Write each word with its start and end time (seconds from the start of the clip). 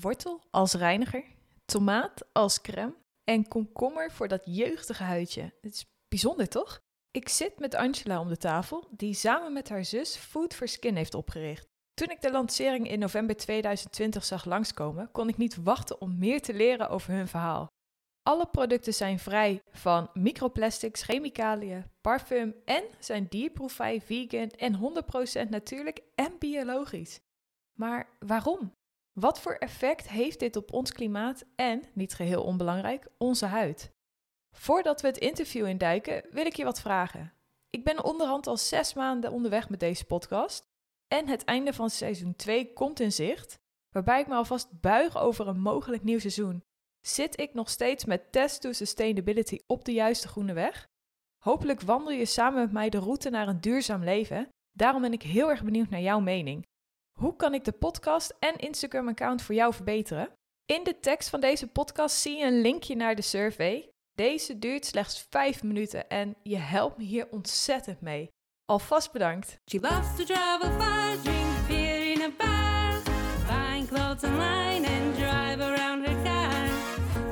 wortel 0.00 0.42
als 0.50 0.72
reiniger, 0.74 1.24
tomaat 1.64 2.32
als 2.32 2.60
crème 2.60 2.94
en 3.24 3.48
komkommer 3.48 4.12
voor 4.12 4.28
dat 4.28 4.42
jeugdige 4.44 5.02
huidje. 5.02 5.52
Het 5.60 5.74
is 5.74 5.86
bijzonder, 6.08 6.48
toch? 6.48 6.80
Ik 7.10 7.28
zit 7.28 7.58
met 7.58 7.74
Angela 7.74 8.20
om 8.20 8.28
de 8.28 8.36
tafel, 8.36 8.88
die 8.90 9.14
samen 9.14 9.52
met 9.52 9.68
haar 9.68 9.84
zus 9.84 10.16
Food 10.16 10.54
for 10.54 10.68
Skin 10.68 10.96
heeft 10.96 11.14
opgericht. 11.14 11.66
Toen 11.94 12.10
ik 12.10 12.20
de 12.20 12.30
lancering 12.30 12.88
in 12.90 12.98
november 12.98 13.36
2020 13.36 14.24
zag 14.24 14.44
langskomen, 14.44 15.10
kon 15.12 15.28
ik 15.28 15.36
niet 15.36 15.56
wachten 15.56 16.00
om 16.00 16.18
meer 16.18 16.42
te 16.42 16.54
leren 16.54 16.88
over 16.88 17.12
hun 17.12 17.28
verhaal. 17.28 17.66
Alle 18.22 18.46
producten 18.46 18.94
zijn 18.94 19.18
vrij 19.18 19.62
van 19.70 20.10
microplastics, 20.12 21.02
chemicaliën, 21.02 21.84
parfum 22.00 22.54
en 22.64 22.84
zijn 22.98 23.26
dierproefvrij, 23.28 24.00
vegan 24.00 24.50
en 24.50 25.02
100% 25.46 25.48
natuurlijk 25.48 26.02
en 26.14 26.38
biologisch. 26.38 27.20
Maar 27.78 28.08
waarom? 28.18 28.72
Wat 29.12 29.40
voor 29.40 29.54
effect 29.54 30.08
heeft 30.08 30.38
dit 30.38 30.56
op 30.56 30.72
ons 30.72 30.92
klimaat 30.92 31.44
en, 31.56 31.82
niet 31.92 32.14
geheel 32.14 32.42
onbelangrijk, 32.42 33.06
onze 33.18 33.46
huid? 33.46 33.92
Voordat 34.56 35.00
we 35.00 35.06
het 35.06 35.18
interview 35.18 35.66
induiken, 35.66 36.26
wil 36.30 36.46
ik 36.46 36.56
je 36.56 36.64
wat 36.64 36.80
vragen. 36.80 37.32
Ik 37.70 37.84
ben 37.84 38.04
onderhand 38.04 38.46
al 38.46 38.56
zes 38.56 38.94
maanden 38.94 39.32
onderweg 39.32 39.68
met 39.68 39.80
deze 39.80 40.04
podcast 40.04 40.70
en 41.08 41.28
het 41.28 41.44
einde 41.44 41.72
van 41.72 41.90
seizoen 41.90 42.36
2 42.36 42.72
komt 42.72 43.00
in 43.00 43.12
zicht, 43.12 43.58
waarbij 43.90 44.20
ik 44.20 44.26
me 44.26 44.34
alvast 44.34 44.80
buig 44.80 45.18
over 45.18 45.48
een 45.48 45.60
mogelijk 45.60 46.02
nieuw 46.02 46.18
seizoen. 46.18 46.64
Zit 47.00 47.40
ik 47.40 47.54
nog 47.54 47.70
steeds 47.70 48.04
met 48.04 48.32
Test 48.32 48.60
to 48.60 48.72
Sustainability 48.72 49.58
op 49.66 49.84
de 49.84 49.92
juiste 49.92 50.28
groene 50.28 50.52
weg? 50.52 50.88
Hopelijk 51.38 51.80
wandel 51.80 52.12
je 52.12 52.24
samen 52.24 52.60
met 52.60 52.72
mij 52.72 52.88
de 52.90 52.98
route 52.98 53.30
naar 53.30 53.48
een 53.48 53.60
duurzaam 53.60 54.04
leven. 54.04 54.48
Daarom 54.72 55.02
ben 55.02 55.12
ik 55.12 55.22
heel 55.22 55.50
erg 55.50 55.62
benieuwd 55.64 55.88
naar 55.88 56.00
jouw 56.00 56.20
mening. 56.20 56.66
Hoe 57.20 57.36
kan 57.36 57.54
ik 57.54 57.64
de 57.64 57.72
podcast 57.72 58.36
en 58.38 58.56
Instagram-account 58.56 59.42
voor 59.42 59.54
jou 59.54 59.74
verbeteren? 59.74 60.28
In 60.66 60.84
de 60.84 61.00
tekst 61.00 61.28
van 61.28 61.40
deze 61.40 61.66
podcast 61.66 62.16
zie 62.16 62.36
je 62.36 62.44
een 62.46 62.60
linkje 62.60 62.96
naar 62.96 63.14
de 63.14 63.22
survey. 63.22 63.88
Deze 64.14 64.58
duurt 64.58 64.84
slechts 64.86 65.26
5 65.30 65.62
minuten 65.62 66.08
en 66.08 66.36
je 66.42 66.56
helpt 66.56 66.96
me 66.96 67.04
hier 67.04 67.28
ontzettend 67.30 68.00
mee. 68.00 68.28
Alvast 68.64 69.12
bedankt. 69.12 69.56
She 69.70 69.80
loves 69.80 70.16
to 70.16 70.24
travel 70.24 70.70
far, 70.70 71.22
drink 71.22 71.66
beer 71.68 72.12
in 72.12 72.22
a 72.22 72.30
bar, 72.38 72.92
find 73.46 73.88
clothes 73.88 74.24
online 74.24 74.86
and 74.86 75.14
drive 75.14 75.60
around 75.60 76.06
her 76.06 76.22
car. 76.22 76.50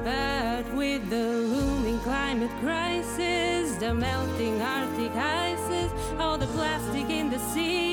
But 0.03 0.77
with 0.79 1.09
the 1.09 1.49
looming 1.55 2.03
climate 2.03 2.53
crisis, 2.61 3.79
the 3.79 3.93
melting 3.93 4.61
Arctic 4.61 5.13
ices, 5.15 5.91
all 6.19 6.39
the 6.39 6.47
plastic 6.47 7.11
in 7.11 7.31
the 7.31 7.39
sea, 7.39 7.90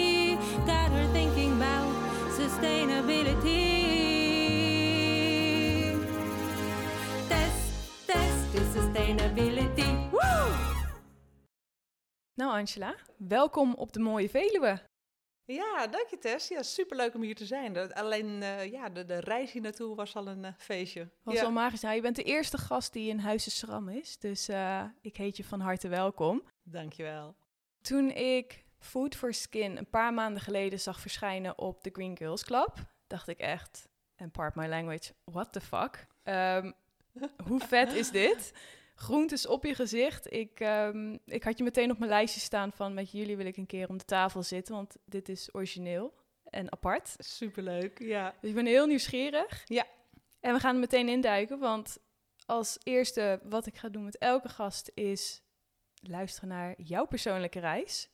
sustainability. 2.58 3.66
Test, 7.28 8.06
test 8.06 8.52
to 8.56 8.80
sustainability. 8.82 10.10
Woo! 10.12 10.56
Nou 12.34 12.52
Angela, 12.60 12.96
welkom 13.18 13.74
op 13.74 13.94
de 13.94 14.00
mooie 14.00 14.30
Veluwe. 14.30 14.80
Ja, 15.46 15.88
dank 15.88 16.08
je 16.08 16.18
Tess. 16.18 16.48
Ja, 16.48 16.64
superleuk 16.64 17.16
om 17.16 17.22
hier 17.22 17.36
te 17.36 17.46
zijn. 17.46 17.74
Dat- 17.74 17.94
Alleen 17.94 18.42
eh, 18.44 18.72
ja, 18.72 18.90
de, 18.90 19.06
de 19.06 19.20
reis 19.20 19.52
hier 19.52 19.62
naartoe 19.62 19.96
was 19.96 20.16
al 20.16 20.28
een 20.28 20.46
eh, 20.46 20.54
feestje. 20.58 21.10
Was 21.24 21.34
ja. 21.36 21.42
wel 21.42 21.52
magisch. 21.52 21.82
Nou, 21.82 21.96
je 21.96 22.02
bent 22.02 22.16
de 22.16 22.24
eerste 22.24 22.58
gast 22.58 22.94
die 22.94 23.10
in 23.10 23.20
Huizen 23.20 23.52
Schram 23.52 23.90
is, 23.90 24.18
dus 24.18 24.48
eh, 24.48 24.84
ik 25.02 25.18
heet 25.18 25.38
je 25.38 25.44
van 25.44 25.60
harte 25.60 25.88
welkom. 25.88 26.44
Dankjewel. 26.64 27.36
Toen 27.82 28.10
ik 28.12 28.66
Food 28.80 29.16
for 29.16 29.34
Skin 29.34 29.78
een 29.78 29.90
paar 29.90 30.14
maanden 30.14 30.42
geleden 30.42 30.80
zag 30.80 31.00
verschijnen 31.00 31.58
op 31.58 31.84
de 31.84 31.90
Green 31.94 32.18
Girls 32.18 32.44
Club, 32.44 32.74
dacht 33.08 33.28
ik 33.28 33.40
echt, 33.40 33.90
en 34.16 34.32
part 34.32 34.56
my 34.56 34.68
language, 34.68 35.14
what 35.24 35.54
the 35.54 35.62
fuck? 35.62 36.08
Ehm, 36.24 36.72
hoe 37.48 37.60
vet 37.60 37.94
is 37.94 38.12
dit? 38.12 38.54
Groentes 38.96 39.48
op 39.48 39.64
je 39.64 39.76
gezicht. 39.76 40.34
Ik, 40.34 40.60
ehm, 40.60 41.18
ik 41.26 41.44
had 41.44 41.58
je 41.58 41.64
meteen 41.64 41.92
op 41.92 41.98
mijn 41.98 42.12
lijstje 42.12 42.40
staan 42.40 42.72
van 42.72 42.94
met 42.94 43.12
jullie 43.12 43.38
wil 43.38 43.46
ik 43.46 43.58
een 43.58 43.66
keer 43.66 43.90
om 43.90 43.98
de 43.98 44.06
tafel 44.06 44.44
zitten, 44.44 44.76
want 44.76 44.96
dit 45.06 45.30
is 45.30 45.54
origineel 45.54 46.14
en 46.44 46.72
apart. 46.72 47.16
Superleuk, 47.18 48.00
ja. 48.00 48.34
Dus 48.42 48.50
ik 48.50 48.56
ben 48.56 48.66
heel 48.66 48.86
nieuwsgierig. 48.86 49.64
Ja. 49.66 49.86
En 50.40 50.54
we 50.54 50.60
gaan 50.60 50.74
er 50.74 50.80
meteen 50.80 51.10
induiken, 51.10 51.60
want 51.60 51.98
als 52.46 52.78
eerste 52.84 53.40
wat 53.44 53.66
ik 53.66 53.78
ga 53.78 53.90
doen 53.90 54.04
met 54.04 54.18
elke 54.18 54.50
gast 54.50 54.92
is 54.94 55.42
luisteren 56.02 56.50
naar 56.50 56.74
jouw 56.78 57.06
persoonlijke 57.06 57.60
reis. 57.60 58.10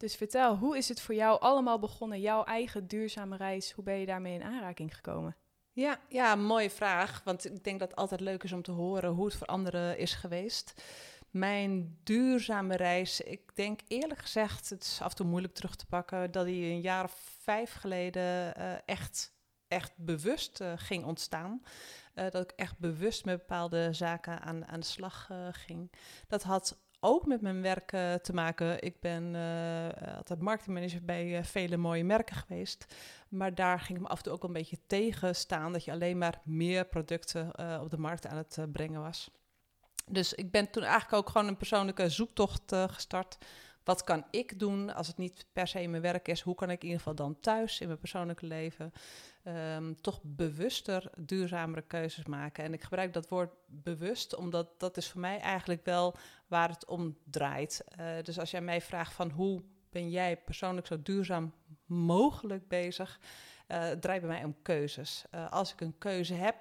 Dus 0.00 0.16
vertel, 0.16 0.56
hoe 0.56 0.76
is 0.76 0.88
het 0.88 1.00
voor 1.00 1.14
jou 1.14 1.40
allemaal 1.40 1.78
begonnen, 1.78 2.20
jouw 2.20 2.44
eigen 2.44 2.86
duurzame 2.86 3.36
reis? 3.36 3.72
Hoe 3.72 3.84
ben 3.84 3.94
je 3.94 4.06
daarmee 4.06 4.34
in 4.34 4.42
aanraking 4.42 4.94
gekomen? 4.94 5.36
Ja, 5.72 6.00
ja, 6.08 6.34
mooie 6.34 6.70
vraag. 6.70 7.20
Want 7.24 7.44
ik 7.44 7.64
denk 7.64 7.78
dat 7.80 7.90
het 7.90 7.98
altijd 7.98 8.20
leuk 8.20 8.42
is 8.42 8.52
om 8.52 8.62
te 8.62 8.70
horen 8.70 9.10
hoe 9.10 9.24
het 9.24 9.36
voor 9.36 9.46
anderen 9.46 9.98
is 9.98 10.14
geweest. 10.14 10.82
Mijn 11.30 11.98
duurzame 12.02 12.76
reis, 12.76 13.20
ik 13.20 13.56
denk 13.56 13.80
eerlijk 13.88 14.20
gezegd, 14.20 14.70
het 14.70 14.82
is 14.82 15.00
af 15.02 15.10
en 15.10 15.16
toe 15.16 15.26
moeilijk 15.26 15.54
terug 15.54 15.76
te 15.76 15.86
pakken, 15.86 16.30
dat 16.30 16.46
die 16.46 16.64
een 16.64 16.80
jaar 16.80 17.04
of 17.04 17.36
vijf 17.42 17.72
geleden 17.72 18.54
eh, 18.54 18.72
echt, 18.84 19.32
echt 19.68 19.92
bewust 19.96 20.60
eh, 20.60 20.72
ging 20.76 21.04
ontstaan. 21.04 21.62
Eh, 22.14 22.30
dat 22.30 22.42
ik 22.42 22.50
echt 22.56 22.78
bewust 22.78 23.24
met 23.24 23.38
bepaalde 23.38 23.92
zaken 23.92 24.40
aan, 24.40 24.66
aan 24.66 24.80
de 24.80 24.86
slag 24.86 25.30
ging. 25.52 25.92
Dat 26.28 26.42
had 26.42 26.78
ook 27.00 27.26
met 27.26 27.40
mijn 27.40 27.62
werk 27.62 27.92
eh, 27.92 28.14
te 28.14 28.32
maken. 28.32 28.82
Ik 28.82 29.00
ben 29.00 29.34
eh, 29.34 30.16
altijd 30.16 30.40
marketingmanager 30.40 31.04
bij 31.04 31.44
vele 31.44 31.76
mooie 31.76 32.04
merken 32.04 32.36
geweest. 32.36 32.94
Maar 33.28 33.54
daar 33.54 33.80
ging 33.80 33.98
ik 33.98 34.04
me 34.04 34.10
af 34.10 34.16
en 34.18 34.24
toe 34.24 34.32
ook 34.32 34.44
een 34.44 34.52
beetje 34.52 34.78
tegen 34.86 35.36
staan 35.36 35.72
dat 35.72 35.84
je 35.84 35.90
alleen 35.90 36.18
maar 36.18 36.40
meer 36.44 36.86
producten 36.86 37.46
op 37.80 37.90
de 37.90 37.98
markt 37.98 38.26
aan 38.26 38.36
het 38.36 38.58
brengen 38.72 39.00
was. 39.00 39.30
Dus 40.06 40.34
ik 40.34 40.50
ben 40.50 40.70
toen 40.70 40.82
eigenlijk 40.82 41.12
ook 41.12 41.30
gewoon 41.30 41.48
een 41.48 41.56
persoonlijke 41.56 42.08
zoektocht 42.08 42.74
gestart. 42.74 43.38
Wat 43.84 44.04
kan 44.04 44.24
ik 44.30 44.58
doen 44.58 44.94
als 44.94 45.06
het 45.06 45.16
niet 45.16 45.46
per 45.52 45.66
se 45.66 45.86
mijn 45.86 46.02
werk 46.02 46.28
is? 46.28 46.40
Hoe 46.40 46.54
kan 46.54 46.70
ik 46.70 46.78
in 46.78 46.84
ieder 46.84 46.98
geval 46.98 47.14
dan 47.14 47.40
thuis 47.40 47.80
in 47.80 47.86
mijn 47.86 47.98
persoonlijke 47.98 48.46
leven 48.46 48.92
ehm, 49.42 49.94
toch 50.00 50.20
bewuster 50.22 51.10
duurzamere 51.18 51.82
keuzes 51.82 52.24
maken? 52.24 52.64
En 52.64 52.72
ik 52.72 52.82
gebruik 52.82 53.12
dat 53.12 53.28
woord 53.28 53.52
bewust, 53.66 54.36
omdat 54.36 54.80
dat 54.80 54.96
is 54.96 55.08
voor 55.08 55.20
mij 55.20 55.38
eigenlijk 55.38 55.84
wel 55.84 56.16
waar 56.46 56.68
het 56.68 56.86
om 56.86 57.16
draait. 57.24 57.84
Eh, 57.86 58.06
dus 58.22 58.38
als 58.38 58.50
jij 58.50 58.60
mij 58.60 58.80
vraagt 58.80 59.12
van 59.12 59.30
hoe 59.30 59.62
ben 59.90 60.10
jij 60.10 60.36
persoonlijk 60.36 60.86
zo 60.86 61.02
duurzaam 61.02 61.52
mogelijk 61.86 62.68
bezig, 62.68 63.20
eh, 63.66 63.90
draait 63.90 64.20
bij 64.20 64.30
mij 64.30 64.44
om 64.44 64.56
keuzes. 64.62 65.24
Eh, 65.30 65.50
als 65.50 65.72
ik 65.72 65.80
een 65.80 65.98
keuze 65.98 66.34
heb, 66.34 66.56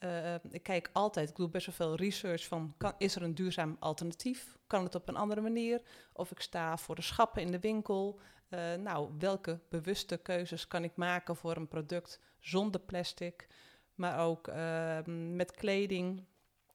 eh, 0.00 0.34
ik 0.50 0.62
kijk 0.62 0.90
altijd, 0.92 1.28
ik 1.28 1.36
doe 1.36 1.48
best 1.48 1.66
wel 1.66 1.74
veel 1.74 1.96
research 1.96 2.46
van, 2.46 2.74
is 2.98 3.16
er 3.16 3.22
een 3.22 3.34
duurzaam 3.34 3.76
alternatief? 3.78 4.58
Kan 4.66 4.84
het 4.84 4.94
op 4.94 5.08
een 5.08 5.16
andere 5.16 5.40
manier? 5.40 5.82
Of 6.12 6.30
ik 6.30 6.40
sta 6.40 6.76
voor 6.76 6.94
de 6.94 7.02
schappen 7.02 7.42
in 7.42 7.50
de 7.50 7.60
winkel. 7.60 8.20
Eh, 8.48 8.74
nou, 8.74 9.10
welke 9.18 9.60
bewuste 9.68 10.16
keuzes 10.16 10.66
kan 10.66 10.84
ik 10.84 10.96
maken 10.96 11.36
voor 11.36 11.56
een 11.56 11.68
product 11.68 12.20
zonder 12.38 12.80
plastic, 12.80 13.46
maar 13.94 14.18
ook 14.18 14.48
eh, 14.48 14.98
met 15.32 15.50
kleding? 15.50 16.24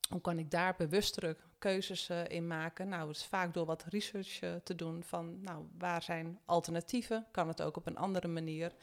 Hoe 0.09 0.22
kan 0.22 0.40
ik 0.40 0.52
daar 0.52 0.75
bewustere 0.75 1.38
keuzes 1.59 2.09
in 2.28 2.47
maken? 2.47 2.90
Nou, 2.90 3.08
het 3.08 3.18
is 3.18 3.25
vaak 3.25 3.53
door 3.53 3.66
wat 3.66 3.85
research 3.90 4.40
te 4.64 4.75
doen 4.75 5.03
van, 5.03 5.41
nou, 5.41 5.66
waar 5.78 6.02
zijn 6.02 6.40
alternatieven? 6.46 7.25
Kan 7.31 7.47
het 7.47 7.62
ook 7.62 7.78
op 7.78 7.88
een 7.88 7.97
andere 7.97 8.28
manier? 8.28 8.74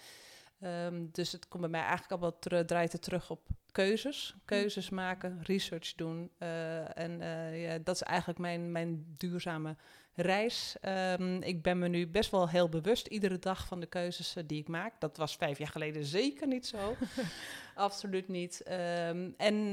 Ehm, 0.61 1.07
dus 1.13 1.33
het 1.33 1.49
komt 1.49 1.63
bij 1.63 1.71
mij 1.71 1.81
eigenlijk 1.81 2.11
allemaal 2.11 2.65
draait 2.65 2.93
het 2.93 3.03
terug 3.03 3.31
op 3.31 3.49
keuzes. 3.73 4.35
Keuzes 4.45 4.91
maken, 4.91 5.39
research 5.43 5.95
doen. 5.95 6.31
eh, 6.39 6.99
en 6.99 7.21
eh, 7.21 7.63
ja, 7.63 7.79
dat 7.79 7.95
is 7.95 8.03
eigenlijk 8.03 8.39
mijn, 8.39 8.73
mijn 8.73 9.15
duurzame 9.17 9.77
reis. 10.15 10.77
Ehm, 10.81 11.37
ik 11.43 11.63
ben 11.63 11.79
me 11.79 11.89
nu 11.89 12.09
best 12.09 12.31
wel 12.31 12.49
heel 12.49 12.69
bewust 12.69 13.07
iedere 13.07 13.39
dag 13.39 13.67
van 13.67 13.81
de 13.81 13.87
keuzes 13.87 14.37
eh, 14.37 14.45
die 14.47 14.61
ik 14.61 14.69
maak. 14.69 15.01
Dat 15.01 15.17
was 15.17 15.37
vijf 15.37 15.59
jaar 15.59 15.69
geleden 15.69 16.05
zeker 16.05 16.47
niet 16.47 16.67
zo. 16.67 16.97
Absoluut 17.75 18.29
niet. 18.29 18.63
Ehm, 18.63 19.31
en, 19.37 19.71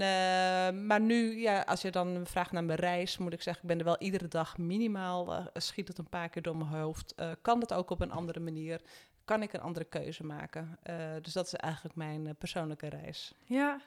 maar 0.86 1.02
nu, 1.02 1.40
ja, 1.40 1.62
als 1.62 1.82
je 1.82 1.92
dan 1.92 2.28
vraagt 2.28 2.52
naar 2.52 2.64
mijn 2.64 2.80
reis, 2.80 3.18
moet 3.18 3.34
ik 3.34 3.42
zeggen, 3.42 3.64
ik 3.64 3.70
ben 3.70 3.80
er 3.80 3.86
wel 3.86 4.00
iedere 4.00 4.28
dag 4.28 4.58
minimaal, 4.58 5.50
schiet 5.54 5.88
het 5.88 5.98
een 5.98 6.10
paar 6.10 6.30
keer 6.30 6.42
door 6.42 6.58
mijn 6.58 6.70
hoofd. 6.70 7.16
Kan 7.42 7.60
het 7.60 7.74
ook 7.74 7.90
op 7.90 8.02
een 8.02 8.12
andere 8.12 8.40
manier? 8.40 8.82
Kan 9.30 9.42
ik 9.42 9.54
een 9.54 9.62
andere 9.62 9.86
keuze 9.86 10.26
maken? 10.26 10.78
Eh, 10.84 10.96
dus 11.22 11.34
dat 11.34 11.46
is 11.46 11.54
eigenlijk 11.54 11.96
mijn 11.96 12.28
eh, 12.28 12.34
persoonlijke 12.38 12.88
reis. 12.88 13.34
Ja, 13.44 13.82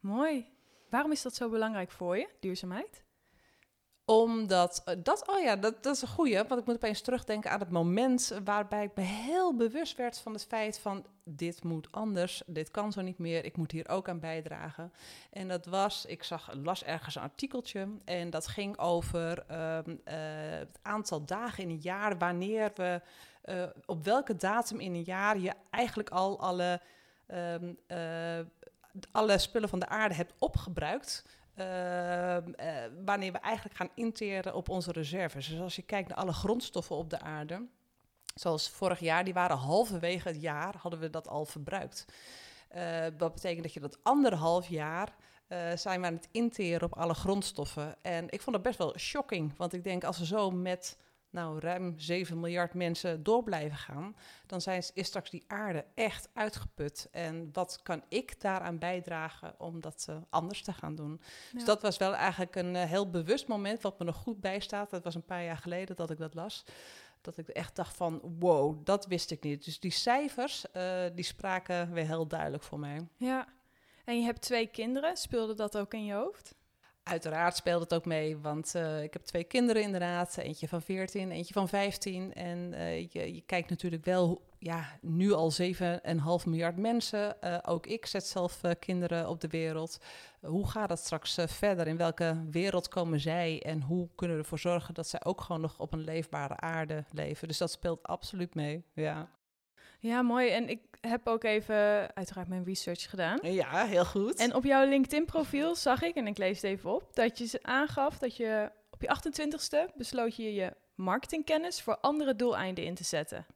mooi. 0.00 0.52
Waarom 0.88 1.12
is 1.12 1.22
dat 1.22 1.34
zo 1.34 1.48
belangrijk 1.48 1.90
voor 1.90 2.16
je, 2.16 2.28
duurzaamheid? 2.40 3.02
Omdat 4.06 4.82
eh, 4.84 4.94
dat, 5.02 5.28
oh 5.28 5.40
ja, 5.40 5.56
dat, 5.56 5.82
dat 5.82 5.94
is 5.94 6.02
een 6.02 6.08
goeie. 6.08 6.36
Want 6.36 6.60
ik 6.60 6.66
moet 6.66 6.74
opeens 6.74 7.00
terugdenken 7.00 7.50
aan 7.50 7.60
het 7.60 7.70
moment 7.70 8.38
waarbij 8.44 8.84
ik 8.84 8.94
me 8.94 9.02
heel 9.02 9.56
bewust 9.56 9.96
werd 9.96 10.18
van 10.18 10.32
het 10.32 10.46
feit 10.46 10.78
van 10.78 11.06
dit 11.28 11.64
moet 11.64 11.92
anders, 11.92 12.42
dit 12.46 12.70
kan 12.70 12.92
zo 12.92 13.02
niet 13.02 13.18
meer, 13.18 13.44
ik 13.44 13.56
moet 13.56 13.70
hier 13.70 13.88
ook 13.88 14.08
aan 14.08 14.20
bijdragen. 14.20 14.92
En 15.30 15.48
dat 15.48 15.66
was, 15.66 16.04
ik 16.06 16.22
zag, 16.22 16.50
las 16.62 16.84
ergens 16.84 17.14
een 17.14 17.22
artikeltje 17.22 17.88
en 18.04 18.30
dat 18.30 18.46
ging 18.46 18.78
over 18.78 19.44
ehm, 19.48 19.96
eh, 20.04 20.16
het 20.58 20.78
aantal 20.82 21.24
dagen 21.24 21.62
in 21.62 21.70
een 21.70 21.80
jaar 21.82 22.18
wanneer 22.18 22.70
we, 22.74 23.00
eh, 23.42 23.62
op 23.86 24.04
welke 24.04 24.36
datum 24.36 24.80
in 24.80 24.94
een 24.94 25.02
jaar 25.02 25.38
je 25.38 25.52
eigenlijk 25.70 26.10
al 26.10 26.40
alle 26.40 26.80
ehm, 27.26 27.72
eh, 27.86 28.38
alle 29.12 29.38
spullen 29.38 29.68
van 29.68 29.78
de 29.78 29.88
aarde 29.88 30.14
hebt 30.14 30.32
opgebruikt. 30.38 31.24
Ehm, 31.56 32.52
eh, 32.52 32.74
wanneer 33.04 33.32
we 33.32 33.38
eigenlijk 33.38 33.76
gaan 33.76 33.90
interen 33.94 34.54
op 34.54 34.68
onze 34.68 34.92
reserves. 34.92 35.48
Dus 35.48 35.60
als 35.60 35.76
je 35.76 35.82
kijkt 35.82 36.08
naar 36.08 36.18
alle 36.18 36.32
grondstoffen 36.32 36.96
op 36.96 37.10
de 37.10 37.20
aarde, 37.20 37.66
zoals 38.34 38.68
vorig 38.68 39.00
jaar, 39.00 39.24
die 39.24 39.34
waren 39.34 39.56
halverwege 39.56 40.28
het 40.28 40.40
jaar, 40.40 40.74
hadden 40.76 41.00
we 41.00 41.10
dat 41.10 41.28
al 41.28 41.44
verbruikt. 41.44 42.04
Eh, 42.68 43.04
dat 43.16 43.34
betekent 43.34 43.62
dat 43.62 43.72
je 43.72 43.80
dat 43.80 43.98
anderhalf 44.02 44.68
jaar 44.68 45.14
eh, 45.46 45.76
zijn 45.76 46.00
we 46.00 46.06
aan 46.06 46.14
het 46.14 46.28
interen 46.30 46.82
op 46.82 46.98
alle 46.98 47.14
grondstoffen. 47.14 47.96
En 48.02 48.24
ik 48.30 48.42
vond 48.42 48.56
dat 48.56 48.64
best 48.64 48.78
wel 48.78 48.98
shocking, 48.98 49.56
want 49.56 49.72
ik 49.72 49.84
denk 49.84 50.04
als 50.04 50.18
we 50.18 50.26
zo 50.26 50.50
met 50.50 50.98
nou, 51.36 51.58
ruim 51.58 51.94
7 51.98 52.40
miljard 52.40 52.74
mensen 52.74 53.22
door 53.22 53.42
blijven 53.42 53.76
gaan, 53.76 54.16
dan 54.46 54.60
zijn, 54.60 54.82
is 54.94 55.06
straks 55.06 55.30
die 55.30 55.44
aarde 55.46 55.84
echt 55.94 56.28
uitgeput. 56.32 57.08
En 57.10 57.48
wat 57.52 57.80
kan 57.82 58.02
ik 58.08 58.40
daaraan 58.40 58.78
bijdragen 58.78 59.54
om 59.58 59.80
dat 59.80 60.06
eh, 60.08 60.16
anders 60.30 60.62
te 60.62 60.72
gaan 60.72 60.94
doen? 60.94 61.20
Dus 61.52 61.64
dat 61.64 61.82
was 61.82 61.96
wel 61.96 62.14
eigenlijk 62.14 62.56
een 62.56 62.76
eh, 62.76 62.84
heel 62.84 63.10
bewust 63.10 63.46
moment, 63.46 63.82
wat 63.82 63.98
me 63.98 64.04
nog 64.04 64.16
goed 64.16 64.40
bijstaat. 64.40 64.90
Dat 64.90 65.04
was 65.04 65.14
een 65.14 65.24
paar 65.24 65.44
jaar 65.44 65.56
geleden 65.56 65.96
dat 65.96 66.10
ik 66.10 66.18
dat 66.18 66.34
las. 66.34 66.64
Dat 67.20 67.38
ik 67.38 67.48
echt 67.48 67.76
dacht 67.76 67.96
van, 67.96 68.20
wow, 68.38 68.84
dat 68.84 69.06
wist 69.06 69.30
ik 69.30 69.42
niet. 69.42 69.64
Dus 69.64 69.80
die 69.80 69.90
cijfers, 69.90 70.70
eh, 70.70 71.04
die 71.14 71.24
spraken 71.24 71.92
weer 71.92 72.06
heel 72.06 72.26
duidelijk 72.26 72.62
voor 72.62 72.78
mij. 72.78 73.08
Ja. 73.16 73.48
En 74.04 74.18
je 74.18 74.24
hebt 74.24 74.40
twee 74.40 74.66
kinderen. 74.66 75.16
Speelde 75.16 75.54
dat 75.54 75.78
ook 75.78 75.94
in 75.94 76.04
je 76.04 76.14
hoofd? 76.14 76.54
Uiteraard 77.08 77.56
speelt 77.56 77.80
het 77.80 77.94
ook 77.94 78.04
mee, 78.04 78.38
want 78.38 78.74
eh, 78.74 79.02
ik 79.02 79.12
heb 79.12 79.22
twee 79.22 79.44
kinderen 79.44 79.82
inderdaad. 79.82 80.36
Eentje 80.36 80.68
van 80.68 80.82
14, 80.82 81.30
eentje 81.30 81.52
van 81.52 81.68
15. 81.68 82.34
En 82.34 82.74
eh, 82.74 83.00
je, 83.00 83.34
je 83.34 83.42
kijkt 83.46 83.70
natuurlijk 83.70 84.04
wel, 84.04 84.42
ja, 84.58 84.98
nu 85.00 85.32
al 85.32 85.52
7,5 85.52 85.68
miljard 86.44 86.76
mensen. 86.76 87.42
Eh, 87.42 87.58
ook 87.62 87.86
ik 87.86 88.06
zet 88.06 88.26
zelf 88.26 88.60
kinderen 88.78 89.28
op 89.28 89.40
de 89.40 89.48
wereld. 89.48 90.00
Hoe 90.40 90.68
gaat 90.68 90.88
dat 90.88 90.98
straks 90.98 91.38
verder? 91.46 91.86
In 91.86 91.96
welke 91.96 92.44
wereld 92.50 92.88
komen 92.88 93.20
zij? 93.20 93.62
En 93.62 93.82
hoe 93.82 94.08
kunnen 94.14 94.36
we 94.36 94.42
ervoor 94.42 94.58
zorgen 94.58 94.94
dat 94.94 95.08
zij 95.08 95.24
ook 95.24 95.40
gewoon 95.40 95.60
nog 95.60 95.78
op 95.78 95.92
een 95.92 96.04
leefbare 96.04 96.56
aarde 96.56 97.04
leven? 97.12 97.48
Dus 97.48 97.58
dat 97.58 97.70
speelt 97.70 98.02
absoluut 98.02 98.54
mee, 98.54 98.84
ja. 98.92 99.28
Ja, 100.06 100.22
mooi. 100.22 100.48
En 100.48 100.68
ik 100.68 100.80
heb 101.00 101.26
ook 101.26 101.44
even 101.44 101.76
uiteraard 102.14 102.48
mijn 102.48 102.64
research 102.64 103.10
gedaan. 103.10 103.38
Ja, 103.42 103.84
heel 103.84 104.04
goed. 104.04 104.34
En 104.34 104.54
op 104.54 104.64
jouw 104.64 104.88
LinkedIn-profiel 104.88 105.74
zag 105.74 106.02
ik, 106.02 106.14
en 106.14 106.26
ik 106.26 106.38
lees 106.38 106.62
het 106.62 106.70
even 106.70 106.94
op, 106.94 107.14
dat 107.14 107.38
je 107.38 107.46
ze 107.46 107.58
aangaf 107.62 108.18
dat 108.18 108.36
je 108.36 108.70
op 108.90 109.02
je 109.02 109.08
28ste 109.08 109.94
besloot 109.96 110.36
je 110.36 110.54
je 110.54 110.72
marketingkennis 110.94 111.82
voor 111.82 111.96
andere 111.96 112.36
doeleinden 112.36 112.84
in 112.84 112.94
te 112.94 113.04
zetten. 113.04 113.46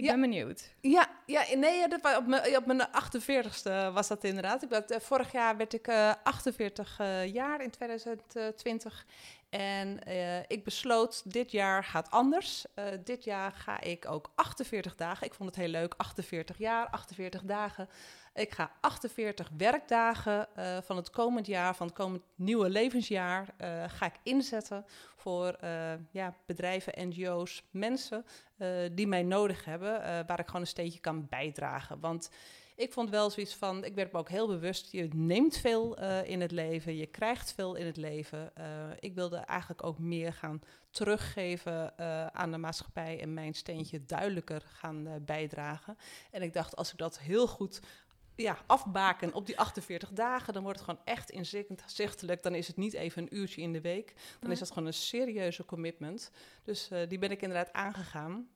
Ik 0.00 0.06
Ja. 0.06 0.12
ben 0.12 0.20
benieuwd. 0.20 0.70
Ja, 0.80 1.08
ja 1.26 1.44
nee, 1.56 1.88
dat, 1.88 2.16
op, 2.16 2.26
mijn, 2.26 2.56
op 2.56 2.66
mijn 2.66 2.88
48ste 2.88 3.92
was 3.92 4.08
dat 4.08 4.24
inderdaad. 4.24 4.62
Ik 4.62 4.70
eh, 4.72 5.00
vorig 5.00 5.32
jaar 5.32 5.56
werd 5.56 5.72
ik 5.74 5.86
eh, 5.86 6.12
48 6.22 6.96
eh, 6.98 7.32
jaar 7.32 7.62
in 7.62 7.70
2020. 7.70 9.06
En 9.50 10.04
eh, 10.04 10.38
ik 10.38 10.64
besloot, 10.64 11.32
dit 11.32 11.50
jaar 11.50 11.84
gaat 11.84 12.10
anders. 12.10 12.64
Eh, 12.74 12.84
dit 13.04 13.24
jaar 13.24 13.52
ga 13.52 13.80
ik 13.80 14.10
ook 14.10 14.30
48 14.34 14.94
dagen. 14.94 15.26
Ik 15.26 15.34
vond 15.34 15.48
het 15.48 15.58
heel 15.58 15.68
leuk, 15.68 15.94
48 15.96 16.58
jaar, 16.58 16.86
48 16.90 17.42
dagen. 17.42 17.88
Ik 18.34 18.52
ga 18.52 18.72
48 18.80 19.50
werkdagen 19.56 20.56
eh, 20.56 20.78
van 20.82 20.96
het 20.96 21.10
komend 21.10 21.46
jaar, 21.46 21.76
van 21.76 21.86
het 21.86 21.96
komend 21.96 22.22
nieuwe 22.34 22.68
levensjaar, 22.68 23.54
eh, 23.56 23.84
ga 23.86 24.06
ik 24.06 24.14
inzetten 24.22 24.84
voor 25.16 25.48
eh, 25.52 25.92
ja, 26.10 26.34
bedrijven, 26.46 27.08
NGO's, 27.08 27.62
mensen 27.70 28.24
die 28.92 29.06
mij 29.06 29.22
nodig 29.22 29.64
hebben, 29.64 30.00
waar 30.26 30.38
ik 30.38 30.46
gewoon 30.46 30.60
een 30.60 30.66
steentje 30.66 31.00
kan 31.00 31.26
bijdragen. 31.28 32.00
Want 32.00 32.30
ik 32.76 32.92
vond 32.92 33.10
wel 33.10 33.30
zoiets 33.30 33.54
van, 33.54 33.84
ik 33.84 33.94
werd 33.94 34.12
me 34.12 34.18
ook 34.18 34.28
heel 34.28 34.46
bewust, 34.46 34.92
je 34.92 35.08
neemt 35.14 35.56
veel 35.56 35.98
in 36.24 36.40
het 36.40 36.50
leven, 36.50 36.96
je 36.96 37.06
krijgt 37.06 37.52
veel 37.52 37.74
in 37.74 37.86
het 37.86 37.96
leven. 37.96 38.52
Ik 38.98 39.14
wilde 39.14 39.36
eigenlijk 39.36 39.84
ook 39.84 39.98
meer 39.98 40.32
gaan 40.32 40.62
teruggeven 40.90 41.98
aan 42.34 42.50
de 42.50 42.58
maatschappij 42.58 43.20
en 43.20 43.34
mijn 43.34 43.54
steentje 43.54 44.04
duidelijker 44.04 44.62
gaan 44.72 45.22
bijdragen. 45.24 45.96
En 46.30 46.42
ik 46.42 46.52
dacht, 46.52 46.76
als 46.76 46.92
ik 46.92 46.98
dat 46.98 47.18
heel 47.18 47.46
goed 47.46 47.80
ja, 48.42 48.58
afbaken 48.66 49.34
op 49.34 49.46
die 49.46 49.58
48 49.58 50.12
dagen, 50.12 50.52
dan 50.52 50.62
wordt 50.62 50.78
het 50.78 50.88
gewoon 50.88 51.04
echt 51.04 51.30
inzichtelijk. 51.30 52.42
Dan 52.42 52.54
is 52.54 52.66
het 52.66 52.76
niet 52.76 52.92
even 52.92 53.22
een 53.22 53.36
uurtje 53.36 53.62
in 53.62 53.72
de 53.72 53.80
week. 53.80 54.14
Dan 54.40 54.50
is 54.50 54.58
dat 54.58 54.68
gewoon 54.68 54.86
een 54.86 54.94
serieuze 54.94 55.64
commitment. 55.64 56.30
Dus 56.64 56.90
eh, 56.90 57.08
die 57.08 57.18
ben 57.18 57.30
ik 57.30 57.42
inderdaad 57.42 57.72
aangegaan. 57.72 58.48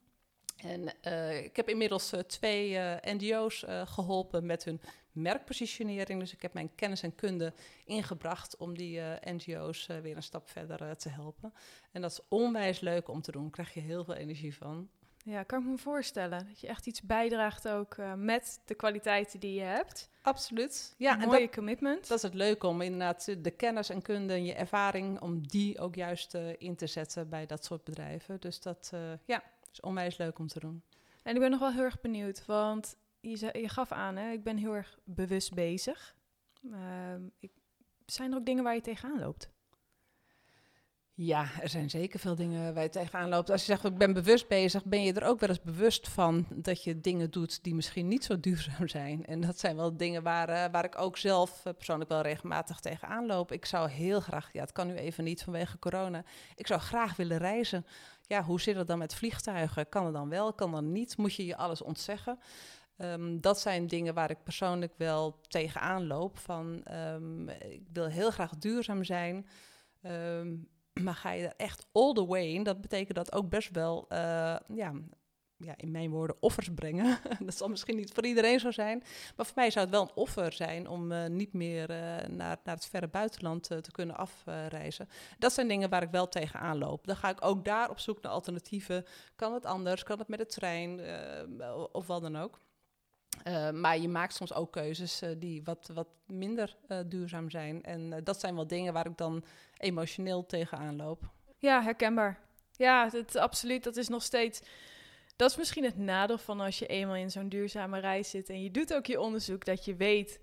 En 0.57 1.03
eh, 1.03 1.45
ik 1.45 1.57
heb 1.57 1.69
inmiddels 1.69 2.13
eh, 2.13 2.21
twee 2.21 2.79
NGO's 3.03 3.65
eh, 3.65 3.87
geholpen 3.87 4.47
met 4.47 4.65
hun 4.65 4.81
merkpositionering. 5.13 6.21
Dus 6.21 6.33
ik 6.33 6.43
heb 6.43 6.53
mijn 6.53 6.75
kennis 6.75 7.03
en 7.03 7.15
kunde 7.15 7.53
ingebracht 7.85 8.57
om 8.57 8.77
die 8.77 9.01
NGO's 9.25 9.87
weer 9.87 10.17
een 10.17 10.23
stap 10.23 10.49
verder 10.49 10.97
te 10.97 11.09
helpen. 11.09 11.53
En 11.93 12.03
dat 12.03 12.11
is 12.11 12.21
onwijs 12.29 12.81
leuk 12.81 13.09
om 13.09 13.23
te 13.23 13.33
doen. 13.33 13.43
Daar 13.43 13.51
krijg 13.51 13.75
je 13.75 13.81
heel 13.81 14.05
veel 14.05 14.15
energie 14.15 14.57
van. 14.57 14.89
Ja, 15.27 15.43
kan 15.43 15.61
ik 15.61 15.67
me 15.67 15.79
voorstellen. 15.79 16.47
Dat 16.47 16.61
je 16.61 16.67
echt 16.67 16.87
iets 16.87 17.03
bijdraagt 17.03 17.69
ook 17.69 17.95
eh, 17.95 18.15
met 18.15 18.61
de 18.65 18.75
kwaliteiten 18.75 19.41
die 19.41 19.55
je 19.55 19.61
hebt. 19.61 20.11
Absoluut. 20.23 20.95
Ja, 20.97 21.21
en 21.21 21.27
Mooie 21.27 21.41
dat, 21.41 21.55
commitment. 21.55 22.09
dat 22.09 22.17
is 22.17 22.23
het 22.23 22.35
leuke 22.35 22.67
om 22.67 22.81
inderdaad 22.81 23.25
de 23.45 23.51
kennis 23.51 23.89
en 23.89 24.03
kunde 24.03 24.33
en 24.33 24.45
je 24.45 24.55
ervaring, 24.55 25.21
om 25.21 25.47
die 25.47 25.79
ook 25.79 25.95
juist 25.95 26.35
eh, 26.35 26.43
in 26.59 26.77
te 26.77 26.87
zetten 26.87 27.29
bij 27.29 27.47
dat 27.47 27.65
soort 27.65 27.85
bedrijven. 27.85 28.41
Dus 28.41 28.61
dat 28.61 28.91
eh, 28.95 29.01
ja, 29.25 29.43
is 29.73 29.81
onwijs 29.81 30.17
leuk 30.17 30.39
om 30.39 30.47
te 30.49 30.61
doen. 30.61 30.83
En 31.23 31.35
ik 31.35 31.41
ben 31.41 31.51
nog 31.51 31.61
wel 31.61 31.73
heel 31.73 31.83
erg 31.83 32.01
benieuwd, 32.01 32.47
want 32.47 32.97
je, 33.21 33.37
zei- 33.37 33.59
je 33.61 33.69
gaf 33.69 33.93
aan, 33.93 34.17
hè, 34.17 34.31
ik 34.33 34.43
ben 34.45 34.57
heel 34.57 34.75
erg 34.75 34.99
bewust 35.05 35.55
bezig. 35.55 36.17
Ehm, 36.73 37.23
ik, 37.39 37.53
zijn 38.07 38.31
er 38.33 38.39
ook 38.39 38.47
dingen 38.47 38.65
waar 38.65 38.75
je 38.75 38.81
tegenaan 38.81 39.19
loopt? 39.21 39.51
Ja, 41.17 41.47
er 41.61 41.69
zijn 41.69 41.91
zeker 41.91 42.19
veel 42.19 42.35
dingen 42.35 42.75
waar 42.75 42.83
je 42.83 42.89
tegenaan 42.89 43.29
loopt. 43.29 43.51
Als 43.51 43.61
je 43.61 43.67
zegt, 43.67 43.85
ik 43.85 43.99
ben 43.99 44.13
bewust 44.13 44.49
bezig, 44.49 44.85
ben 44.85 45.03
je 45.03 45.13
er 45.13 45.27
ook 45.27 45.41
wel 45.41 45.49
eens 45.49 45.63
bewust 45.63 46.09
van 46.09 46.47
dat 46.55 46.85
je 46.85 47.01
dingen 47.01 47.31
doet 47.31 47.63
die 47.63 47.75
misschien 47.75 48.09
niet 48.09 48.25
zo 48.25 48.41
duurzaam 48.41 48.89
zijn. 48.99 49.27
En 49.27 49.41
dat 49.41 49.59
zijn 49.59 49.77
wel 49.77 49.97
dingen 49.97 50.23
waar, 50.23 50.49
eh, 50.49 50.73
waar 50.73 50.85
ik 50.85 50.99
ook 50.99 51.17
zelf 51.17 51.65
eh, 51.65 51.73
persoonlijk 51.75 52.11
wel 52.11 52.21
regelmatig 52.21 52.81
tegenaan 52.81 53.27
loop. 53.27 53.53
Ik 53.53 53.65
zou 53.65 53.91
heel 53.91 54.21
graag, 54.21 54.53
ja, 54.53 54.61
het 54.61 54.73
kan 54.73 54.87
nu 54.87 54.95
even 54.95 55.25
niet 55.25 55.43
vanwege 55.43 55.79
corona, 55.79 56.25
ik 56.55 56.67
zou 56.67 56.81
graag 56.81 57.17
willen 57.17 57.39
reizen. 57.39 57.87
Ja, 58.27 58.43
hoe 58.43 58.61
zit 58.61 58.77
het 58.77 58.87
dan 58.87 58.99
met 58.99 59.15
vliegtuigen? 59.15 59.89
Kan 59.89 60.05
het 60.05 60.15
dan 60.15 60.29
wel, 60.29 60.53
kan 60.53 60.71
dan 60.71 60.93
niet? 60.93 61.17
Moet 61.17 61.35
je 61.35 61.47
je 61.47 61.57
alles 61.57 61.83
ontzeggen? 61.83 62.39
Ehm, 62.97 63.41
dat 63.41 63.61
zijn 63.61 63.87
dingen 63.87 64.15
waar 64.15 64.31
ik 64.31 64.43
persoonlijk 64.45 64.93
wel 64.97 65.41
tegenaan 65.49 66.07
loop. 66.07 66.39
Van, 66.39 66.81
ehm, 66.85 67.49
ik 67.49 67.83
wil 67.93 68.07
heel 68.07 68.31
graag 68.31 68.51
duurzaam 68.51 69.05
zijn. 69.05 69.47
Ehm, 70.03 70.55
maar 71.03 71.15
ga 71.15 71.31
je 71.31 71.47
er 71.47 71.55
echt 71.57 71.87
all 71.93 72.13
the 72.13 72.27
way 72.27 72.47
in, 72.47 72.63
dat 72.63 72.81
betekent 72.81 73.17
dat 73.17 73.33
ook 73.33 73.49
best 73.49 73.71
wel, 73.71 74.07
eh, 74.09 74.57
ja, 74.69 74.93
ja, 75.57 75.75
in 75.77 75.91
mijn 75.91 76.11
woorden, 76.11 76.37
offers 76.41 76.69
brengen. 76.75 77.19
dat 77.47 77.57
zal 77.57 77.69
misschien 77.69 77.97
niet 77.97 78.13
voor 78.13 78.25
iedereen 78.25 78.61
zo 78.61 78.71
zijn. 78.71 79.03
Maar 79.37 79.47
voor 79.47 79.55
mij 79.55 79.71
zou 79.71 79.85
het 79.85 79.95
wel 79.95 80.03
een 80.03 80.15
offer 80.15 80.53
zijn 80.53 80.89
om 80.89 81.13
eh, 81.13 81.27
niet 81.27 81.53
meer 81.53 81.91
eh, 81.91 81.97
naar, 82.29 82.59
naar 82.65 82.75
het 82.75 82.87
verre 82.87 83.09
buitenland 83.09 83.63
te 83.63 83.91
kunnen 83.91 84.17
afreizen. 84.17 85.09
dat 85.39 85.53
zijn 85.53 85.69
dingen 85.69 85.91
waar 85.91 86.03
ik 86.03 86.11
wel 86.11 86.29
tegenaan 86.29 86.79
loop. 86.79 87.07
Dan 87.07 87.17
ga 87.17 87.29
ik 87.29 87.45
ook 87.45 87.65
daar 87.65 87.91
op 87.91 87.99
zoek 87.99 88.23
naar 88.23 88.33
alternatieven. 88.33 89.05
Kan 89.37 89.55
het 89.55 89.67
anders? 89.67 90.03
Kan 90.03 90.19
het 90.19 90.29
met 90.29 90.39
de 90.39 90.47
trein? 90.47 91.01
of 91.93 92.07
wat 92.07 92.23
dan 92.23 92.37
ook. 92.37 92.61
Uh, 93.45 93.71
maar 93.71 93.99
je 93.99 94.09
maakt 94.09 94.35
soms 94.35 94.55
ook 94.55 94.73
keuzes 94.73 95.23
uh, 95.23 95.31
die 95.39 95.63
wat, 95.65 95.91
wat 95.95 96.09
minder 96.27 96.77
uh, 96.89 96.99
duurzaam 97.07 97.51
zijn. 97.51 97.83
En 97.83 98.25
dat 98.25 98.41
zijn 98.41 98.55
wel 98.55 98.67
dingen 98.67 98.93
waar 98.93 99.07
ik 99.07 99.17
dan 99.17 99.45
emotioneel 99.77 100.47
tegenaan 100.47 100.97
loop. 100.97 101.31
Ja, 101.59 101.83
herkenbaar. 101.83 102.41
Ja, 102.73 103.09
het, 103.13 103.37
absoluut. 103.37 103.85
Dat 103.85 103.97
is 103.97 104.09
nog 104.09 104.23
steeds. 104.23 104.63
Dat 105.37 105.51
is 105.51 105.57
misschien 105.57 105.85
het 105.85 105.97
nadeel 105.97 106.39
van 106.39 106.61
als 106.61 106.79
je 106.79 106.87
eenmaal 106.87 107.17
in 107.17 107.31
zo'n 107.31 107.49
duurzame 107.49 107.99
reis 107.99 108.31
zit 108.31 108.49
en 108.49 108.63
je 108.63 108.71
doet 108.71 108.95
ook 108.95 109.07
je 109.07 109.21
onderzoek, 109.21 109.65
dat 109.65 109.85
je 109.85 109.97
weet, 109.97 110.41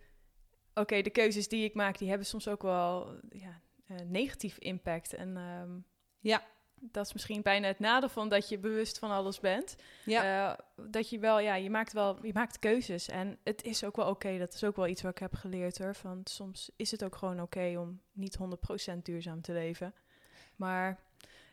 oké, 0.69 0.79
okay, 0.81 1.01
de 1.01 1.09
keuzes 1.09 1.47
die 1.47 1.63
ik 1.63 1.73
maak, 1.73 1.97
die 1.97 2.09
hebben 2.09 2.27
soms 2.27 2.47
ook 2.47 2.61
wel 2.61 3.19
ja, 3.29 3.61
negatief 4.05 4.57
impact. 4.57 5.13
En 5.13 5.37
um, 5.37 5.85
ja. 6.19 6.43
Dat 6.81 7.05
is 7.05 7.13
misschien 7.13 7.41
bijna 7.41 7.67
het 7.67 7.79
nadeel 7.79 8.09
van 8.09 8.29
dat 8.29 8.49
je 8.49 8.59
bewust 8.59 8.99
van 8.99 9.11
alles 9.11 9.39
bent. 9.39 9.75
Ja. 10.05 10.49
Uh, 10.49 10.87
dat 10.89 11.09
je 11.09 11.19
wel, 11.19 11.39
ja, 11.39 11.55
je 11.55 11.69
maakt 11.69 11.93
wel, 11.93 12.25
je 12.25 12.33
maakt 12.33 12.59
keuzes. 12.59 13.09
En 13.09 13.37
het 13.43 13.63
is 13.63 13.83
ook 13.83 13.95
wel 13.95 14.05
oké, 14.05 14.27
okay. 14.27 14.37
dat 14.37 14.53
is 14.53 14.63
ook 14.63 14.75
wel 14.75 14.87
iets 14.87 15.01
wat 15.01 15.11
ik 15.11 15.17
heb 15.17 15.33
geleerd 15.33 15.77
hoor. 15.77 15.95
Van 15.95 16.21
soms 16.23 16.71
is 16.75 16.91
het 16.91 17.03
ook 17.03 17.15
gewoon 17.15 17.41
oké 17.41 17.43
okay 17.43 17.75
om 17.75 18.01
niet 18.11 18.37
100% 18.93 18.97
duurzaam 19.03 19.41
te 19.41 19.51
leven. 19.51 19.93
Maar 20.55 20.99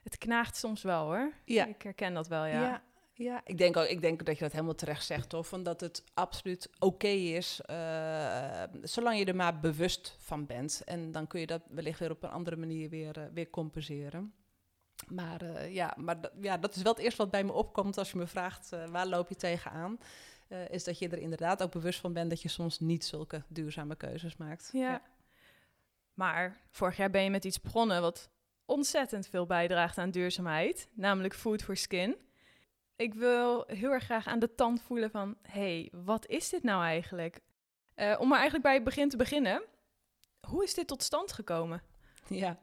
het 0.02 0.18
knaagt 0.18 0.56
soms 0.56 0.82
wel 0.82 1.04
hoor. 1.04 1.32
Ja. 1.44 1.66
Ik 1.66 1.82
herken 1.82 2.14
dat 2.14 2.28
wel, 2.28 2.44
ja. 2.44 2.62
ja. 2.62 2.82
Ja, 3.12 3.40
ik 3.44 3.58
denk, 3.58 3.76
ook, 3.76 3.86
ik 3.86 4.00
denk 4.00 4.26
dat 4.26 4.36
je 4.36 4.42
dat 4.42 4.52
helemaal 4.52 4.74
terecht 4.74 5.04
zegt, 5.04 5.28
toch? 5.28 5.48
Van 5.48 5.62
dat 5.62 5.80
het 5.80 6.04
absoluut 6.14 6.68
oké 6.74 6.86
okay 6.86 7.34
is, 7.36 7.60
uh, 7.70 8.62
zolang 8.82 9.18
je 9.18 9.24
er 9.24 9.36
maar 9.36 9.60
bewust 9.60 10.16
van 10.18 10.46
bent. 10.46 10.82
En 10.84 11.12
dan 11.12 11.26
kun 11.26 11.40
je 11.40 11.46
dat 11.46 11.62
wellicht 11.68 11.98
weer 11.98 12.10
op 12.10 12.22
een 12.22 12.30
andere 12.30 12.56
manier 12.56 12.88
weer, 12.88 13.18
uh, 13.18 13.24
weer 13.32 13.50
compenseren. 13.50 14.32
Maar 15.10 15.42
uh, 15.42 15.74
ja, 15.74 15.94
maar 15.96 16.16
ja, 16.40 16.58
dat 16.58 16.76
is 16.76 16.82
wel 16.82 16.92
het 16.92 17.02
eerste 17.02 17.22
wat 17.22 17.30
bij 17.30 17.44
me 17.44 17.52
opkomt 17.52 17.98
als 17.98 18.10
je 18.10 18.18
me 18.18 18.26
vraagt, 18.26 18.70
waar 18.90 19.06
loop 19.06 19.28
je 19.28 19.36
tegenaan? 19.36 19.98
eh, 20.48 20.68
is 20.68 20.84
dat 20.84 20.98
je 20.98 21.08
er 21.08 21.18
inderdaad 21.18 21.62
ook 21.62 21.72
bewust 21.72 22.00
van 22.00 22.12
bent 22.12 22.30
dat 22.30 22.42
je 22.42 22.48
soms 22.48 22.78
niet 22.78 23.04
zulke 23.04 23.42
duurzame 23.48 23.96
keuzes 23.96 24.36
maakt. 24.36 24.70
Ja. 24.72 25.02
Maar 26.14 26.60
vorig 26.70 26.96
jaar 26.96 27.10
ben 27.10 27.22
je 27.22 27.30
met 27.30 27.44
iets 27.44 27.60
begonnen 27.60 28.00
wat 28.00 28.30
ontzettend 28.64 29.28
veel 29.28 29.46
bijdraagt 29.46 29.98
aan 29.98 30.10
duurzaamheid, 30.10 30.88
namelijk 30.92 31.34
Food 31.34 31.62
for 31.62 31.76
Skin. 31.76 32.16
Ik 32.96 33.14
wil 33.14 33.64
heel 33.66 33.90
erg 33.90 34.04
graag 34.04 34.26
aan 34.26 34.38
de 34.38 34.54
tand 34.54 34.82
voelen 34.82 35.10
van, 35.10 35.36
hey, 35.42 35.92
wat 35.92 36.26
is 36.26 36.48
dit 36.48 36.62
nou 36.62 36.82
eigenlijk? 36.82 37.40
Eh, 37.94 38.16
om 38.18 38.28
maar 38.28 38.38
eigenlijk 38.38 38.64
bij 38.64 38.74
het 38.74 38.84
begin 38.84 39.08
te 39.08 39.16
beginnen, 39.16 39.62
hoe 40.48 40.64
is 40.64 40.74
dit 40.74 40.86
tot 40.86 41.02
stand 41.02 41.32
gekomen? 41.32 41.82
Ja, 42.28 42.58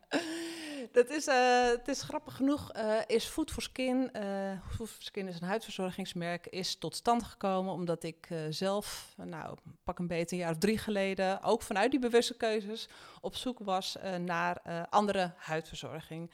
dat 0.95 1.09
is, 1.09 1.27
eh, 1.27 1.67
het 1.67 1.87
is 1.87 2.01
grappig 2.01 2.35
genoeg. 2.35 2.71
eh, 2.71 2.99
is 3.07 3.25
Food 3.25 3.51
for 3.51 3.61
Skin, 3.61 4.11
eh 4.13 4.59
Food 4.75 4.89
for 4.89 5.03
Skin 5.03 5.27
is 5.27 5.41
een 5.41 5.47
huidverzorgingsmerk, 5.47 6.47
is 6.47 6.75
tot 6.75 6.95
stand 6.95 7.23
gekomen 7.23 7.73
omdat 7.73 8.03
ik 8.03 8.27
zelf, 8.49 9.13
nou 9.17 9.57
pak 9.83 9.99
een 9.99 10.07
beetje 10.07 10.35
een 10.35 10.41
jaar 10.41 10.51
of 10.51 10.57
drie 10.57 10.77
geleden, 10.77 11.43
ook 11.43 11.61
vanuit 11.61 11.91
die 11.91 11.99
bewuste 11.99 12.37
keuzes, 12.37 12.87
op 13.21 13.35
zoek 13.35 13.59
was 13.59 13.95
naar 14.19 14.61
andere 14.89 15.33
huidverzorging. 15.37 16.31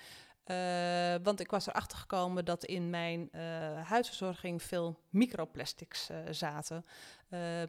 Want 1.24 1.40
ik 1.40 1.52
was 1.52 1.68
erachter 1.68 1.98
gekomen 1.98 2.46
dat 2.46 2.66
in 2.66 2.90
mijn 2.90 3.30
huidverzorging 3.86 4.64
veel 4.64 5.00
microplastics 5.10 6.10
zaten. 6.30 6.86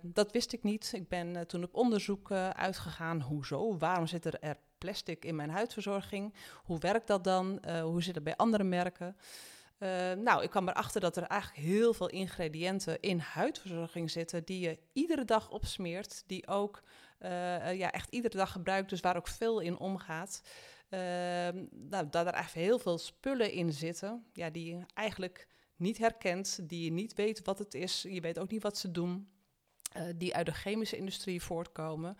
Dat 0.03 0.33
wist 0.33 0.53
ik 0.53 0.63
niet. 0.63 0.93
Ik 0.95 1.09
ben 1.09 1.47
toen 1.47 1.63
op 1.63 1.75
onderzoek 1.75 2.31
uitgegaan. 2.33 3.21
Hoezo? 3.21 3.79
Waarom 3.79 4.07
zit 4.07 4.25
er, 4.25 4.41
er 4.41 4.57
plastic 4.83 5.25
in 5.25 5.37
mijn 5.37 5.51
huidverzorging? 5.51 6.35
Hoe 6.65 6.79
werkt 6.79 7.07
dat 7.07 7.25
dan? 7.25 7.61
Eh, 7.61 7.83
hoe 7.83 8.03
zit 8.03 8.15
het 8.15 8.25
bij 8.25 8.37
andere 8.37 8.65
merken? 8.65 9.17
Eh, 9.79 10.13
nou, 10.13 10.43
ik 10.43 10.51
kwam 10.51 10.69
erachter 10.69 11.01
dat 11.01 11.17
er 11.17 11.23
eigenlijk 11.23 11.61
heel 11.61 11.95
veel 11.95 12.09
ingrediënten 12.09 13.01
in 13.01 13.19
huidverzorging 13.19 14.11
zitten 14.11 14.45
die 14.45 14.61
je 14.61 14.79
iedere 14.93 15.25
dag 15.25 15.51
opsmeert, 15.51 16.23
die 16.27 16.47
ook 16.47 16.83
eh, 17.19 17.75
ja, 17.79 17.93
echt 17.93 18.11
iedere 18.11 18.37
dag 18.37 18.53
gebruikt, 18.53 18.89
dus 18.89 19.01
waar 19.01 19.17
ook 19.17 19.29
veel 19.29 19.61
in 19.61 19.79
omgaat. 19.79 20.43
Nou, 21.71 22.09
dat 22.11 22.27
er 22.27 22.35
echt 22.35 22.53
heel 22.53 22.79
veel 22.79 22.99
spullen 22.99 23.53
in 23.53 23.73
zitten, 23.73 24.25
ja, 24.33 24.51
die 24.51 24.75
je 24.75 24.85
eigenlijk 24.95 25.49
niet 25.77 25.99
herkent, 25.99 26.69
die 26.69 26.85
je 26.85 26.93
niet 26.93 27.15
weet 27.15 27.45
wat 27.45 27.59
het 27.59 27.75
is. 27.75 28.03
Je 28.03 28.21
weet 28.21 28.39
ook 28.39 28.51
niet 28.51 28.63
wat 28.63 28.79
ze 28.79 28.91
doen, 28.91 29.29
die 30.17 30.35
uit 30.35 30.47
de 30.47 30.53
chemische 30.53 30.97
industrie 30.97 31.43
voortkomen. 31.43 32.17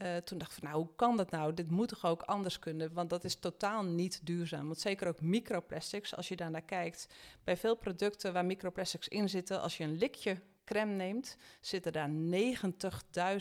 Eh, 0.00 0.16
toen 0.16 0.38
dacht 0.38 0.50
ik 0.52 0.58
van, 0.58 0.68
nou, 0.68 0.82
hoe 0.82 0.94
kan 0.96 1.16
dat 1.16 1.30
nou? 1.30 1.54
Dit 1.54 1.70
moet 1.70 1.88
toch 1.88 2.04
ook 2.04 2.22
anders 2.22 2.58
kunnen? 2.58 2.92
Want 2.92 3.10
dat 3.10 3.24
is 3.24 3.34
totaal 3.34 3.84
niet 3.84 4.26
duurzaam. 4.26 4.66
Want 4.66 4.80
zeker 4.80 5.08
ook 5.08 5.20
microplastics, 5.20 6.16
als 6.16 6.28
je 6.28 6.36
daar 6.36 6.50
naar 6.50 6.62
kijkt. 6.62 7.08
Bij 7.44 7.56
veel 7.56 7.76
producten 7.76 8.32
waar 8.32 8.44
microplastics 8.44 9.08
in 9.08 9.28
zitten, 9.28 9.60
als 9.60 9.76
je 9.76 9.84
een 9.84 9.96
likje 9.96 10.40
crème 10.64 10.92
neemt, 10.92 11.36
zitten 11.60 11.92
daar 11.92 12.10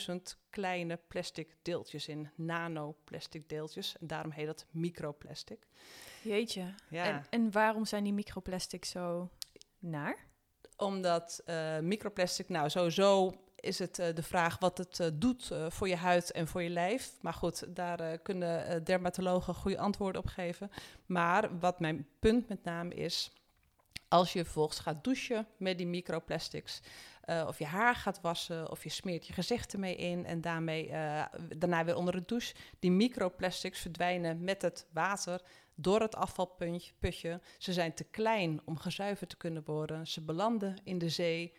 90.000 0.09 0.15
kleine 0.49 0.99
plastic 1.07 1.55
deeltjes 1.61 2.07
in. 2.07 2.29
Nanoplastic 2.35 3.49
deeltjes. 3.49 3.95
En 3.99 4.07
daarom 4.07 4.31
heet 4.31 4.45
dat 4.45 4.65
microplastic. 4.71 5.67
Jeetje. 6.21 6.73
Ja. 6.89 7.05
En, 7.05 7.25
en 7.29 7.51
waarom 7.51 7.85
zijn 7.85 8.03
die 8.03 8.13
microplastics 8.13 8.89
zo 8.89 9.29
naar? 9.79 10.17
Omdat 10.75 11.41
eh, 11.45 11.79
microplastic, 11.79 12.49
nou 12.49 12.69
sowieso 12.69 13.33
is 13.59 13.79
het 13.79 13.99
eh, 13.99 14.15
de 14.15 14.23
vraag 14.23 14.59
wat 14.59 14.77
het 14.77 14.99
eh, 14.99 15.07
doet 15.13 15.51
eh, 15.51 15.65
voor 15.69 15.87
je 15.87 15.95
huid 15.95 16.31
en 16.31 16.47
voor 16.47 16.61
je 16.61 16.69
lijf. 16.69 17.11
Maar 17.21 17.33
goed, 17.33 17.75
daar 17.75 18.17
kunnen 18.17 18.83
dermatologen 18.83 19.53
goede 19.53 19.77
antwoorden 19.77 20.21
op 20.21 20.27
geven. 20.27 20.71
Maar 21.05 21.59
wat 21.59 21.79
mijn 21.79 22.07
punt 22.19 22.49
met 22.49 22.63
name 22.63 22.93
is, 22.93 23.31
als 24.07 24.33
je 24.33 24.43
vervolgens 24.43 24.79
gaat 24.79 25.03
douchen 25.03 25.47
met 25.57 25.77
die 25.77 25.87
microplastics, 25.87 26.81
of 27.47 27.59
je 27.59 27.65
haar 27.65 27.95
gaat 27.95 28.21
wassen, 28.21 28.71
of 28.71 28.83
je 28.83 28.89
smeert 28.89 29.27
je 29.27 29.33
gezicht 29.33 29.73
ermee 29.73 29.95
in 29.95 30.25
en 30.25 30.41
daarmee, 30.41 30.87
daarna 31.57 31.85
weer 31.85 31.95
onder 31.95 32.13
de 32.13 32.25
douche, 32.25 32.55
die 32.79 32.91
microplastics 32.91 33.79
verdwijnen 33.79 34.43
met 34.43 34.61
het 34.61 34.87
water 34.93 35.41
door 35.75 36.01
het 36.01 36.15
afvalputje. 36.15 37.39
Ze 37.57 37.73
zijn 37.73 37.93
te 37.93 38.03
klein 38.03 38.61
om 38.65 38.77
gezuiverd 38.77 39.29
te 39.29 39.37
kunnen 39.37 39.63
worden. 39.65 40.07
Ze 40.07 40.21
belanden 40.21 40.77
in 40.83 40.97
de 40.97 41.09
zee. 41.09 41.53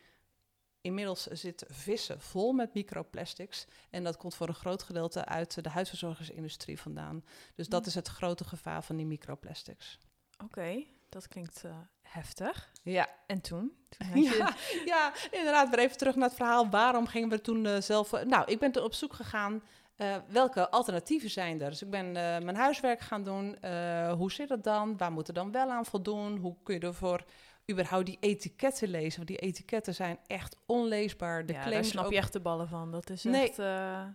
Inmiddels 0.81 1.23
zitten 1.27 1.67
vissen 1.75 2.19
vol 2.21 2.51
met 2.51 2.73
microplastics. 2.73 3.65
En 3.89 4.03
dat 4.03 4.17
komt 4.17 4.35
voor 4.35 4.47
een 4.47 4.53
groot 4.53 4.83
gedeelte 4.83 5.25
uit 5.25 5.63
de 5.63 5.69
huidverzorgingsindustrie 5.69 6.79
vandaan. 6.79 7.23
Dus 7.55 7.67
dat 7.67 7.81
Mm. 7.81 7.87
is 7.87 7.95
het 7.95 8.07
grote 8.07 8.43
gevaar 8.43 8.83
van 8.83 8.95
die 8.95 9.05
microplastics. 9.05 9.97
Oké, 10.43 10.83
dat 11.09 11.27
klinkt 11.27 11.63
eh, 11.63 11.77
heftig. 12.01 12.71
Ja, 12.83 13.07
En 13.27 13.41
toen? 13.41 13.71
toen 13.89 14.21
je- 14.23 14.35
ja, 14.37 14.55
ja, 14.93 15.13
inderdaad. 15.31 15.69
Weer 15.69 15.79
even 15.79 15.97
terug 15.97 16.15
naar 16.15 16.27
het 16.27 16.37
verhaal. 16.37 16.69
Waarom 16.69 17.07
gingen 17.07 17.29
we 17.29 17.41
toen 17.41 17.65
eh, 17.65 17.81
zelf... 17.81 18.13
eh, 18.13 18.25
nou, 18.25 18.51
ik 18.51 18.59
ben 18.59 18.71
toen 18.71 18.83
op 18.83 18.93
zoek 18.93 19.13
gegaan... 19.13 19.63
eh, 20.01 20.15
welke 20.27 20.69
alternatieven 20.69 21.29
zijn 21.29 21.61
er? 21.61 21.69
Dus 21.69 21.81
ik 21.81 21.89
ben 21.89 22.07
eh, 22.07 22.13
mijn 22.43 22.55
huiswerk 22.55 22.99
gaan 22.99 23.23
doen. 23.23 23.61
Eh, 23.61 24.13
hoe 24.13 24.31
zit 24.31 24.49
het 24.49 24.63
dan? 24.63 24.97
Waar 24.97 25.11
moet 25.11 25.27
er 25.27 25.33
dan 25.33 25.51
wel 25.51 25.69
aan 25.69 25.85
voldoen? 25.85 26.37
Hoe 26.37 26.55
kun 26.63 26.75
je 26.75 26.79
ervoor 26.79 27.23
überhaupt 27.71 28.05
die 28.05 28.17
etiketten 28.19 28.87
lezen? 28.87 29.15
Want 29.15 29.27
die 29.27 29.37
etiketten 29.37 29.95
zijn 29.95 30.19
echt 30.27 30.55
onleesbaar. 30.65 31.45
De 31.45 31.53
ja, 31.53 31.69
daar 31.69 31.85
snap 31.85 32.05
ook 32.05 32.11
je 32.11 32.17
echt 32.17 32.33
de 32.33 32.39
ballen 32.39 32.67
van. 32.67 32.91
Dat 32.91 33.09
is 33.09 33.23
Nee. 33.23 33.49
echt... 33.49 33.57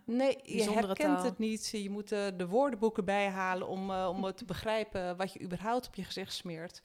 Nee, 0.04 0.38
je 0.42 0.70
herkent 0.70 1.16
taal. 1.16 1.24
het 1.24 1.38
niet. 1.38 1.68
Je 1.68 1.90
moet 1.90 2.08
de 2.08 2.46
woordenboeken 2.48 3.04
bijhalen 3.04 3.68
om, 3.68 3.90
om 3.90 4.34
te 4.34 4.44
begrijpen 4.44 5.16
wat 5.16 5.32
je 5.32 5.40
überhaupt 5.42 5.86
op 5.86 5.94
je 5.94 6.04
gezicht 6.04 6.32
smeert. 6.32 6.82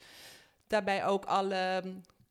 Daarbij 0.66 1.06
ook 1.06 1.24
alle 1.24 1.82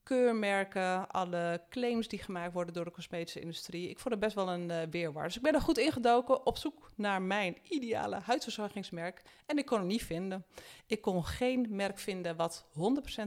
keurmerken, 0.04 1.08
alle 1.08 1.62
claims 1.70 2.08
die 2.08 2.20
gemaakt 2.20 2.54
worden 2.54 2.74
door 2.74 2.86
de 2.86 2.92
cosmetische 2.92 3.40
industrie. 3.40 3.90
Ik 3.90 4.00
vond 4.00 4.14
het 4.14 4.24
best 4.24 4.36
wel 4.36 4.50
een 4.50 4.90
weerwaar. 4.90 5.24
Dus 5.24 5.36
ik 5.36 5.42
ben 5.42 5.54
er 5.54 5.62
goed 5.62 5.78
ingedoken 5.78 6.46
op 6.46 6.58
zoek 6.58 6.92
naar 6.96 7.22
mijn 7.22 7.58
ideale 7.64 8.20
huidverzorgingsmerk. 8.20 9.22
En 9.46 9.58
ik 9.58 9.66
kon 9.66 9.78
het 9.78 9.88
niet 9.88 10.04
vinden. 10.04 10.46
Ik 10.88 11.02
kon 11.02 11.26
geen 11.26 11.68
merk 11.70 12.00
vinden 12.00 12.36
wat 12.36 12.66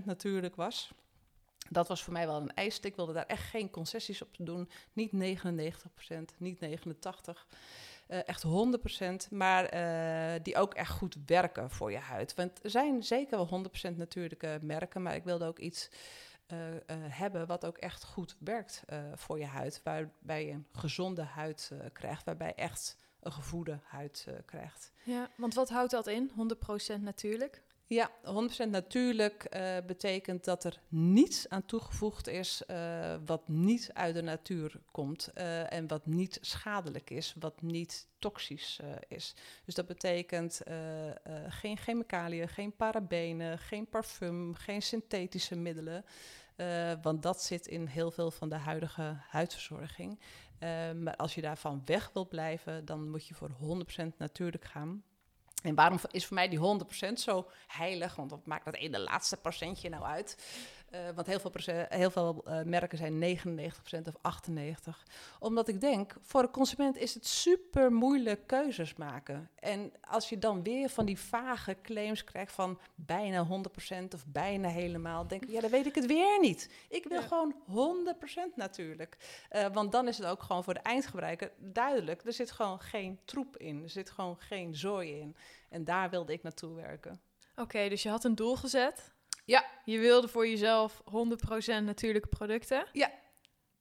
100% 0.00 0.04
natuurlijk 0.04 0.56
was. 0.56 0.92
Dat 1.68 1.88
was 1.88 2.02
voor 2.02 2.12
mij 2.12 2.26
wel 2.26 2.40
een 2.40 2.54
eis. 2.54 2.80
Ik 2.80 2.96
wilde 2.96 3.12
daar 3.12 3.26
echt 3.26 3.48
geen 3.48 3.70
concessies 3.70 4.22
op 4.22 4.28
doen. 4.38 4.70
Niet 4.92 5.12
99%, 5.12 6.38
niet 6.38 6.58
89%. 6.58 7.46
Eh, 8.06 8.28
echt 8.28 8.42
100%, 8.42 9.28
maar 9.30 9.64
eh, 9.64 10.40
die 10.42 10.56
ook 10.56 10.74
echt 10.74 10.90
goed 10.90 11.16
werken 11.26 11.70
voor 11.70 11.90
je 11.90 11.98
huid. 11.98 12.34
Want 12.34 12.64
er 12.64 12.70
zijn 12.70 13.02
zeker 13.02 13.36
wel 13.36 13.46
100% 13.92 13.96
natuurlijke 13.96 14.58
merken, 14.62 15.02
maar 15.02 15.14
ik 15.14 15.24
wilde 15.24 15.46
ook 15.46 15.58
iets 15.58 15.90
eh, 16.46 16.56
hebben 17.08 17.46
wat 17.46 17.66
ook 17.66 17.78
echt 17.78 18.04
goed 18.04 18.36
werkt 18.38 18.82
eh, 18.86 18.98
voor 19.14 19.38
je 19.38 19.46
huid. 19.46 19.80
Waarbij 19.84 20.46
je 20.46 20.52
een 20.52 20.66
gezonde 20.72 21.22
huid 21.22 21.72
krijgt, 21.92 22.24
waarbij 22.24 22.54
echt 22.54 22.96
een 23.20 23.32
gevoede 23.32 23.78
huid 23.84 24.28
krijgt. 24.44 24.92
ja, 25.04 25.30
want 25.36 25.54
wat 25.54 25.68
houdt 25.68 25.90
dat 25.90 26.06
in? 26.06 26.30
100% 26.30 27.00
natuurlijk? 27.00 27.62
Ja, 27.86 28.10
100% 28.66 28.68
natuurlijk 28.68 29.44
eh, 29.44 29.76
betekent 29.86 30.44
dat 30.44 30.64
er 30.64 30.80
niets 30.88 31.48
aan 31.48 31.64
toegevoegd 31.64 32.28
is 32.28 32.62
eh, 32.66 33.14
wat 33.24 33.48
niet 33.48 33.90
uit 33.92 34.14
de 34.14 34.22
natuur 34.22 34.80
komt 34.90 35.30
eh, 35.34 35.72
en 35.72 35.86
wat 35.86 36.06
niet 36.06 36.38
schadelijk 36.40 37.10
is, 37.10 37.34
wat 37.38 37.62
niet 37.62 38.06
toxisch 38.18 38.80
is. 39.08 39.34
Dus 39.64 39.74
dat 39.74 39.86
betekent 39.86 40.60
geen 41.48 41.76
chemicaliën, 41.76 42.48
geen 42.48 42.76
parabenen, 42.76 43.58
geen 43.58 43.88
parfum, 43.88 44.54
geen 44.54 44.82
synthetische 44.82 45.56
middelen. 45.56 46.04
want 47.02 47.22
dat 47.22 47.42
zit 47.42 47.66
in 47.66 47.86
heel 47.86 48.10
veel 48.10 48.30
van 48.30 48.48
de 48.48 48.54
huidige 48.54 49.16
huidverzorging. 49.28 50.20
Maar 51.02 51.16
als 51.16 51.34
je 51.34 51.40
daarvan 51.40 51.82
weg 51.84 52.10
wilt 52.12 52.28
blijven, 52.28 52.84
dan 52.84 53.10
moet 53.10 53.26
je 53.26 53.34
voor 53.34 53.50
100% 53.50 54.16
natuurlijk 54.16 54.64
gaan. 54.64 55.04
En 55.64 55.74
waarom 55.74 55.98
is 56.10 56.26
voor 56.26 56.34
mij 56.34 56.48
die 56.48 56.58
100% 56.58 57.12
zo 57.12 57.50
heilig? 57.66 58.14
Want 58.16 58.30
wat 58.30 58.46
maakt 58.46 58.64
dat 58.64 58.74
ene 58.74 58.98
laatste 58.98 59.36
procentje 59.36 59.88
nou 59.88 60.04
uit? 60.04 60.38
Eh, 60.94 61.00
want 61.14 61.26
heel 61.26 61.40
veel, 61.40 61.50
procent- 61.50 61.92
heel 61.92 62.10
veel 62.10 62.42
eh, 62.44 62.62
merken 62.62 62.98
zijn 62.98 63.18
99% 63.18 64.08
of 64.08 64.14
98%. 64.22 65.02
Omdat 65.38 65.68
ik 65.68 65.80
denk, 65.80 66.14
voor 66.20 66.42
de 66.42 66.50
consument 66.50 66.96
is 66.96 67.14
het 67.14 67.26
super 67.26 67.92
moeilijk 67.92 68.46
keuzes 68.46 68.94
maken. 68.94 69.50
En 69.58 69.92
als 70.00 70.28
je 70.28 70.38
dan 70.38 70.62
weer 70.62 70.88
van 70.88 71.04
die 71.04 71.18
vage 71.18 71.76
claims 71.82 72.24
krijgt 72.24 72.52
van 72.52 72.78
bijna 72.94 73.46
100% 73.46 74.14
of 74.14 74.26
bijna 74.26 74.68
helemaal, 74.68 75.26
denk 75.26 75.42
ik, 75.42 75.50
ja, 75.50 75.60
dan 75.60 75.70
weet 75.70 75.86
ik 75.86 75.94
het 75.94 76.06
weer 76.06 76.40
niet. 76.40 76.70
Ik 76.88 77.04
wil 77.04 77.20
Ja. 77.20 77.26
gewoon 77.26 77.54
100% 77.66 78.56
natuurlijk. 78.56 79.16
Eh, 79.48 79.66
want 79.72 79.92
dan 79.92 80.08
is 80.08 80.18
het 80.18 80.26
ook 80.26 80.42
gewoon 80.42 80.64
voor 80.64 80.74
de 80.74 80.80
eindgebruiker 80.80 81.52
duidelijk. 81.58 82.22
Er 82.24 82.32
zit 82.32 82.50
gewoon 82.50 82.80
geen 82.80 83.18
troep 83.24 83.56
in. 83.56 83.82
Er 83.82 83.90
zit 83.90 84.10
gewoon 84.10 84.36
geen 84.38 84.74
zooi 84.76 85.18
in. 85.20 85.36
En 85.70 85.84
daar 85.84 86.10
wilde 86.10 86.32
ik 86.32 86.42
naartoe 86.42 86.74
werken. 86.74 87.20
Oké, 87.56 87.88
dus 87.88 88.02
je 88.02 88.08
had 88.08 88.24
een 88.24 88.34
doel 88.34 88.56
gezet. 88.56 89.13
Ja. 89.44 89.64
Je 89.84 89.98
wilde 89.98 90.28
voor 90.28 90.48
jezelf 90.48 91.02
100% 91.80 91.84
natuurlijke 91.84 92.28
producten. 92.28 92.86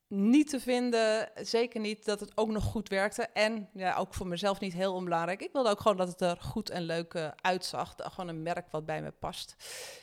Niet 0.07 0.49
te 0.49 0.59
vinden, 0.59 1.29
zeker 1.35 1.79
niet 1.79 2.05
dat 2.05 2.19
het 2.19 2.37
ook 2.37 2.49
nog 2.49 2.63
goed 2.63 2.89
werkte. 2.89 3.27
En 3.33 3.69
ja, 3.73 3.95
ook 3.95 4.13
voor 4.13 4.27
mezelf 4.27 4.59
niet 4.59 4.73
heel 4.73 4.93
onbelangrijk. 4.93 5.41
Ik 5.41 5.51
wilde 5.53 5.69
ook 5.69 5.79
gewoon 5.79 5.97
dat 5.97 6.07
het 6.07 6.21
er 6.21 6.37
goed 6.39 6.69
en 6.69 6.81
leuk 6.81 7.13
eh, 7.13 7.27
uitzag. 7.41 7.95
Gewoon 7.97 8.27
een 8.27 8.43
merk 8.43 8.71
wat 8.71 8.85
bij 8.85 9.01
me 9.01 9.11
past. 9.11 9.55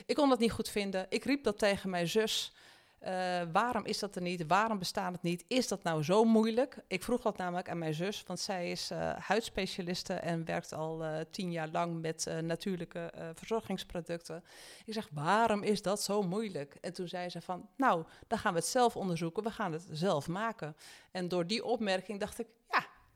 Ik 0.07 0.15
kon 0.15 0.29
dat 0.29 0.39
niet 0.39 0.53
goed 0.53 0.69
vinden. 0.69 1.07
Ik 1.09 1.25
riep 1.25 1.45
dat 1.45 1.59
tegen 1.59 1.91
mijn 1.91 2.09
zus. 2.09 2.53
Eh, 3.01 3.43
waarom 3.53 3.85
is 3.85 3.99
dat 3.99 4.17
er 4.17 4.23
niet? 4.23 4.47
Waarom 4.47 4.79
bestaat 4.79 5.13
het 5.13 5.23
niet? 5.23 5.45
Is 5.49 5.69
dat 5.69 5.83
nou 5.83 6.03
zo 6.03 6.25
moeilijk? 6.25 6.77
Ik 6.87 7.03
vroeg 7.03 7.21
dat 7.21 7.37
namelijk 7.37 7.69
aan 7.69 7.79
mijn 7.79 7.95
zus, 7.95 8.23
want 8.27 8.41
zij 8.41 8.71
is 8.71 8.91
uh, 8.91 9.13
huidspecialiste 9.17 10.15
en 10.15 10.45
werkt 10.45 10.73
al 10.73 11.05
uh, 11.05 11.17
tien 11.31 11.53
jaar 11.53 11.69
lang 11.69 12.01
met 12.01 12.27
natuurlijke 12.43 13.13
verzorgingsproducten. 13.35 14.45
Ik 14.85 14.93
zeg, 14.93 15.09
waarom 15.13 15.63
is 15.63 15.83
dat 15.83 16.03
zo 16.03 16.23
moeilijk? 16.23 16.75
En 16.81 16.93
toen 16.93 17.09
zei 17.09 17.29
ze 17.29 17.41
van, 17.41 17.69
nou, 17.77 18.05
dan 18.27 18.39
gaan 18.39 18.53
we 18.53 18.59
het 18.59 18.69
zelf 18.69 18.97
onderzoeken, 18.97 19.43
we 19.43 19.51
gaan 19.51 19.73
het 19.73 19.87
zelf 19.91 20.29
maken. 20.29 20.77
En 21.11 21.29
door 21.29 21.47
die 21.47 21.65
opmerking 21.65 22.21
dacht 22.21 22.39
ik, 22.39 22.47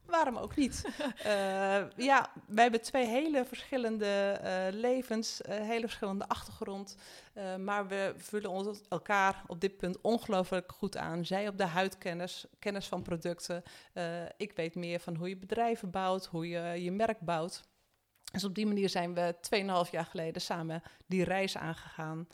waarom 0.06 0.36
ook 0.36 0.56
niet? 0.56 0.84
uh, 1.26 1.90
ja, 2.10 2.30
wij 2.46 2.62
hebben 2.62 2.82
twee 2.82 3.06
hele 3.06 3.44
verschillende 3.44 4.40
uh, 4.42 4.80
levens, 4.80 5.40
uh, 5.40 5.54
hele 5.54 5.86
verschillende 5.86 6.28
achtergrond. 6.28 6.96
maar 7.58 7.88
we 7.88 8.14
vullen 8.16 8.50
ons 8.50 8.80
elkaar 8.88 9.42
op 9.46 9.60
dit 9.60 9.76
punt 9.76 10.00
ongelooflijk 10.00 10.72
goed 10.72 10.96
aan. 10.96 11.24
Zij 11.24 11.48
op 11.48 11.58
de 11.58 11.66
huidkennis, 11.66 12.46
kennis 12.58 12.86
van 12.86 13.02
producten. 13.02 13.62
ik 14.36 14.52
weet 14.52 14.74
meer 14.74 15.00
van 15.00 15.16
hoe 15.16 15.28
je 15.28 15.36
bedrijven 15.36 15.90
bouwt, 15.90 16.26
hoe 16.26 16.48
je 16.48 16.82
je 16.82 16.92
merk 16.92 17.20
bouwt. 17.20 17.62
Dus 18.32 18.44
op 18.44 18.54
die 18.54 18.66
manier 18.66 18.88
zijn 18.88 19.14
we 19.14 19.34
2,5 19.86 19.90
jaar 19.90 20.04
geleden 20.04 20.42
samen 20.42 20.82
die 21.06 21.24
reis 21.24 21.56
aangegaan. 21.56 22.28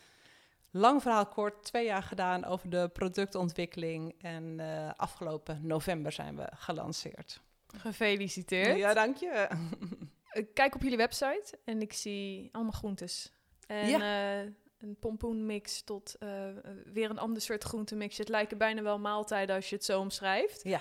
Lang 0.70 1.02
verhaal 1.02 1.26
kort, 1.26 1.64
twee 1.64 1.84
jaar 1.84 2.02
gedaan 2.02 2.44
over 2.44 2.70
de 2.70 2.90
productontwikkeling. 2.92 4.14
En 4.18 4.60
afgelopen 4.96 5.66
november 5.66 6.12
zijn 6.12 6.36
we 6.36 6.48
gelanceerd. 6.54 7.40
Gefeliciteerd. 7.76 8.78
Ja, 8.78 8.94
dank 8.94 9.16
je. 9.16 9.48
Ik 10.32 10.54
kijk 10.54 10.74
op 10.74 10.82
jullie 10.82 10.96
website 10.96 11.58
en 11.64 11.80
ik 11.80 11.92
zie 11.92 12.48
allemaal 12.52 12.72
groentes. 12.72 13.32
En 13.66 13.88
ja. 13.88 14.42
uh, 14.42 14.50
een 14.78 14.96
pompoenmix 14.98 15.82
tot 15.82 16.16
uh, 16.20 16.30
weer 16.92 17.10
een 17.10 17.18
ander 17.18 17.42
soort 17.42 17.64
groentemix. 17.64 18.18
Het 18.18 18.28
lijken 18.28 18.58
bijna 18.58 18.82
wel 18.82 18.98
maaltijden 18.98 19.56
als 19.56 19.68
je 19.68 19.76
het 19.76 19.84
zo 19.84 20.00
omschrijft. 20.00 20.60
Ja. 20.64 20.80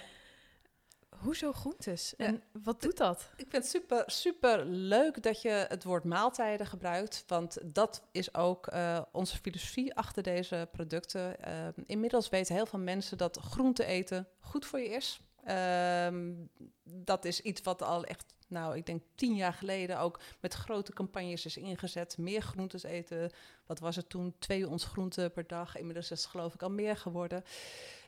Hoezo 1.10 1.52
groentes? 1.52 2.16
En 2.16 2.34
ja. 2.34 2.60
wat 2.64 2.82
doet 2.82 2.98
dat? 2.98 3.32
Ik 3.36 3.48
vind 3.50 3.64
het 3.64 3.68
super, 3.68 4.04
super 4.06 4.66
leuk 4.66 5.24
dat 5.24 5.42
je 5.42 5.50
het 5.50 5.84
woord 5.84 6.04
maaltijden 6.04 6.68
gebruikt. 6.68 7.24
Want 7.28 7.58
dat 7.66 8.04
is 8.12 8.34
ook 8.34 8.74
uh, 8.74 9.02
onze 9.12 9.38
filosofie 9.38 9.96
achter 9.96 10.24
deze 10.24 10.68
producten. 10.72 11.36
Uh, 11.48 11.68
inmiddels 11.86 12.30
weten 12.30 12.56
heel 12.56 12.66
veel 12.66 12.80
mensen 12.80 13.18
dat 13.18 13.38
groente 13.38 13.86
eten 13.86 14.28
goed 14.40 14.66
voor 14.66 14.80
je 14.80 14.90
is. 14.90 15.20
Um, 15.50 16.50
dat 16.84 17.26
is 17.26 17.42
iets 17.42 17.62
wat 17.62 17.82
al 17.82 18.04
echt, 18.04 18.34
nou, 18.48 18.78
ik 18.78 18.86
denk 18.86 19.04
tien 19.16 19.36
jaar 19.36 19.54
geleden 19.54 20.00
ook 20.00 20.20
met 20.40 20.54
grote 20.54 20.94
campagnes 20.94 21.46
is 21.46 21.58
ingezet. 21.58 22.18
Meer 22.18 22.42
groentes 22.42 22.84
eten. 22.84 23.32
Wat 23.66 23.80
was 23.80 23.96
het 23.96 24.10
toen? 24.10 24.36
Twee 24.40 24.70
ons 24.70 24.84
groenten 24.84 25.32
per 25.32 25.48
dag. 25.48 25.78
Inmiddels 25.78 26.12
is 26.12 26.22
het 26.22 26.30
geloof 26.30 26.54
ik 26.54 26.62
al 26.62 26.70
meer 26.70 26.98
geworden. 26.98 27.44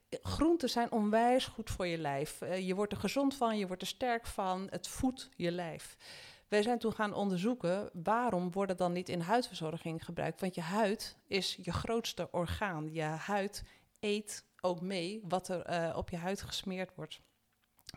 Groenten 0.10 0.69
zijn 0.69 0.91
onwijs 0.91 1.45
goed 1.45 1.69
voor 1.69 1.88
je 1.88 1.98
lijf. 1.98 2.41
Uh, 2.41 2.67
je 2.67 2.75
wordt 2.75 2.91
er 2.91 3.00
gezond 3.00 3.36
van, 3.36 3.57
je 3.57 3.67
wordt 3.67 3.81
er 3.81 3.88
sterk 3.88 4.25
van. 4.25 4.67
Het 4.69 4.88
voedt 4.88 5.29
je 5.36 5.51
lijf. 5.51 5.98
Wij 6.48 6.62
zijn 6.62 6.79
toen 6.79 6.93
gaan 6.93 7.13
onderzoeken 7.13 7.89
waarom 8.03 8.51
worden 8.51 8.77
dan 8.77 8.91
niet 8.91 9.10
in 9.10 9.19
huidverzorging 9.19 10.05
gebruikt. 10.05 10.41
Want 10.41 10.55
je 10.55 10.62
huid 10.62 11.17
is 11.27 11.57
je 11.62 11.71
grootste 11.71 12.27
orgaan. 12.31 12.93
Je 12.93 13.01
huid 13.01 13.63
eet 14.00 14.45
ook 14.62 14.81
mee 14.81 15.21
wat 15.27 15.48
er 15.48 15.69
uh, 15.69 15.98
op 15.98 16.10
je 16.10 16.17
huid 16.17 16.41
gesmeerd 16.41 16.95
wordt. 16.95 17.21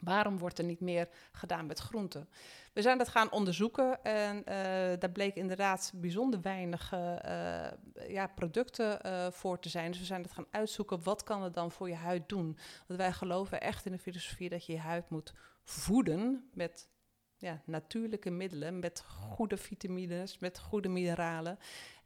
Waarom 0.05 0.39
wordt 0.39 0.59
er 0.59 0.65
niet 0.65 0.81
meer 0.81 1.09
gedaan 1.33 1.67
met 1.67 1.79
groenten? 1.79 2.29
We 2.73 2.83
zijn 2.83 2.99
dat 2.99 3.09
gaan 3.09 3.33
onderzoeken 3.33 4.05
en 4.05 4.37
uh, 4.37 4.45
daar 4.99 5.11
bleek 5.13 5.35
inderdaad 5.35 5.93
bijzonder 5.95 6.41
weinig 6.41 6.93
uh, 6.93 7.17
ja, 8.09 8.27
producten 8.35 8.99
voor 9.33 9.59
te 9.59 9.69
zijn. 9.69 9.91
Dus 9.91 10.01
we 10.01 10.07
zijn 10.07 10.23
dat 10.23 10.33
gaan 10.33 10.47
uitzoeken, 10.51 11.03
wat 11.03 11.23
kan 11.23 11.43
het 11.43 11.55
dan 11.55 11.71
voor 11.71 11.89
je 11.89 11.95
huid 11.95 12.29
doen? 12.29 12.59
Want 12.87 13.01
wij 13.01 13.13
geloven 13.13 13.61
echt 13.61 13.87
in 13.87 13.93
de 13.93 13.99
filosofie 13.99 14.49
dat 14.49 14.67
je 14.67 14.73
je 14.73 14.79
huid 14.79 15.11
moet 15.11 15.35
voeden 15.65 16.51
met 16.53 16.89
ja, 17.45 17.63
natuurlijke 17.65 18.31
middelen, 18.31 18.79
met 18.79 19.05
goede 19.07 19.57
vitamines, 19.57 20.39
met 20.39 20.59
goede 20.59 20.89
mineralen. 20.89 21.59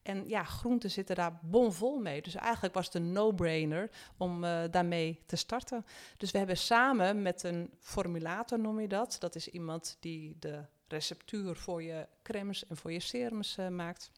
En 0.09 0.29
ja, 0.29 0.45
groenten 0.45 0.91
zitten 0.91 1.17
daar 1.17 1.39
bomvol 1.43 1.99
mee. 1.99 2.23
Dus 2.23 2.35
eigenlijk 2.35 2.75
was 2.75 2.85
het 2.85 2.95
een 2.95 3.13
no-brainer 3.13 3.91
om 4.17 4.45
uh, 4.45 4.63
daarmee 4.71 5.23
te 5.27 5.37
starten. 5.37 5.87
Dus 6.17 6.31
we 6.31 6.39
hebben 6.39 6.57
samen 6.57 7.23
met 7.23 7.43
een 7.43 7.71
formulator, 7.79 8.59
noem 8.59 8.81
je 8.81 8.89
dat. 8.89 9.17
Dat 9.21 9.35
is 9.35 9.49
iemand 9.49 9.97
die 10.01 10.37
de 10.39 10.65
receptuur 10.87 11.57
voor 11.57 11.83
je 11.83 12.07
crèmes 12.23 12.67
en 12.67 12.77
voor 12.77 12.93
je 12.93 13.01
serums 13.01 13.57
uh, 13.59 13.69
maakt. 13.69 14.11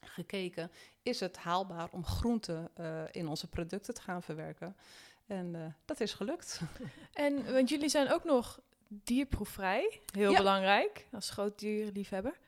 Gekeken, 0.00 0.70
is 1.02 1.20
het 1.20 1.36
haalbaar 1.36 1.88
om 1.90 2.04
groenten 2.04 2.70
uh, 2.80 3.02
in 3.10 3.28
onze 3.28 3.48
producten 3.48 3.94
te 3.94 4.02
gaan 4.02 4.22
verwerken? 4.22 4.76
En 5.26 5.76
dat 5.84 6.00
is 6.00 6.12
gelukt. 6.12 6.60
En 7.12 7.52
want 7.52 7.68
jullie 7.68 7.88
zijn 7.88 8.12
ook 8.12 8.24
nog 8.24 8.60
dierproefvrij, 8.88 10.00
heel 10.12 10.30
ja. 10.30 10.38
belangrijk 10.38 11.06
als 11.12 11.30
groot 11.30 11.58
dierenliefhebber. 11.58 12.38